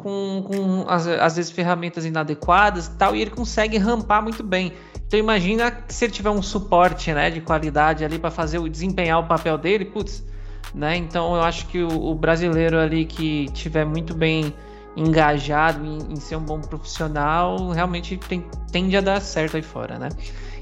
[0.02, 4.74] com, com às, às vezes ferramentas inadequadas e tal, e ele consegue rampar muito bem.
[5.08, 9.20] Então imagina se ele tiver um suporte, né, de qualidade ali para fazer o desempenhar
[9.20, 10.24] o papel dele, putz,
[10.74, 10.96] né?
[10.96, 14.54] Então eu acho que o, o brasileiro ali que tiver muito bem
[14.96, 19.98] engajado em, em, ser um bom profissional realmente tem, tende a dar certo aí fora,
[19.98, 20.10] né?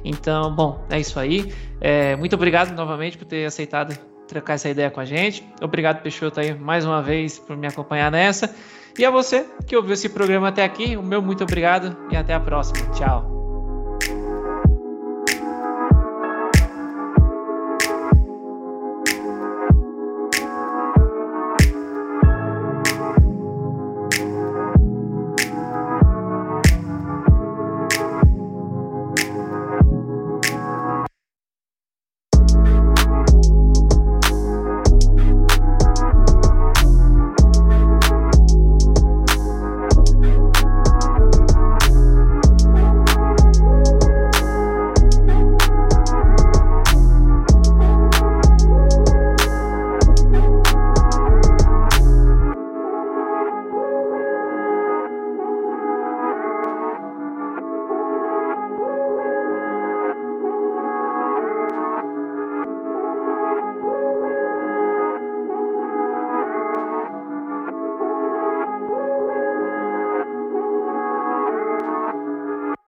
[0.04, 1.54] Então, bom, é isso aí.
[1.82, 5.44] É, muito obrigado novamente por ter aceitado trocar essa ideia com a gente.
[5.62, 8.54] Obrigado, Peixoto, aí mais uma vez por me acompanhar nessa.
[9.00, 12.34] E a você que ouviu esse programa até aqui, o meu muito obrigado e até
[12.34, 12.86] a próxima.
[12.92, 13.39] Tchau.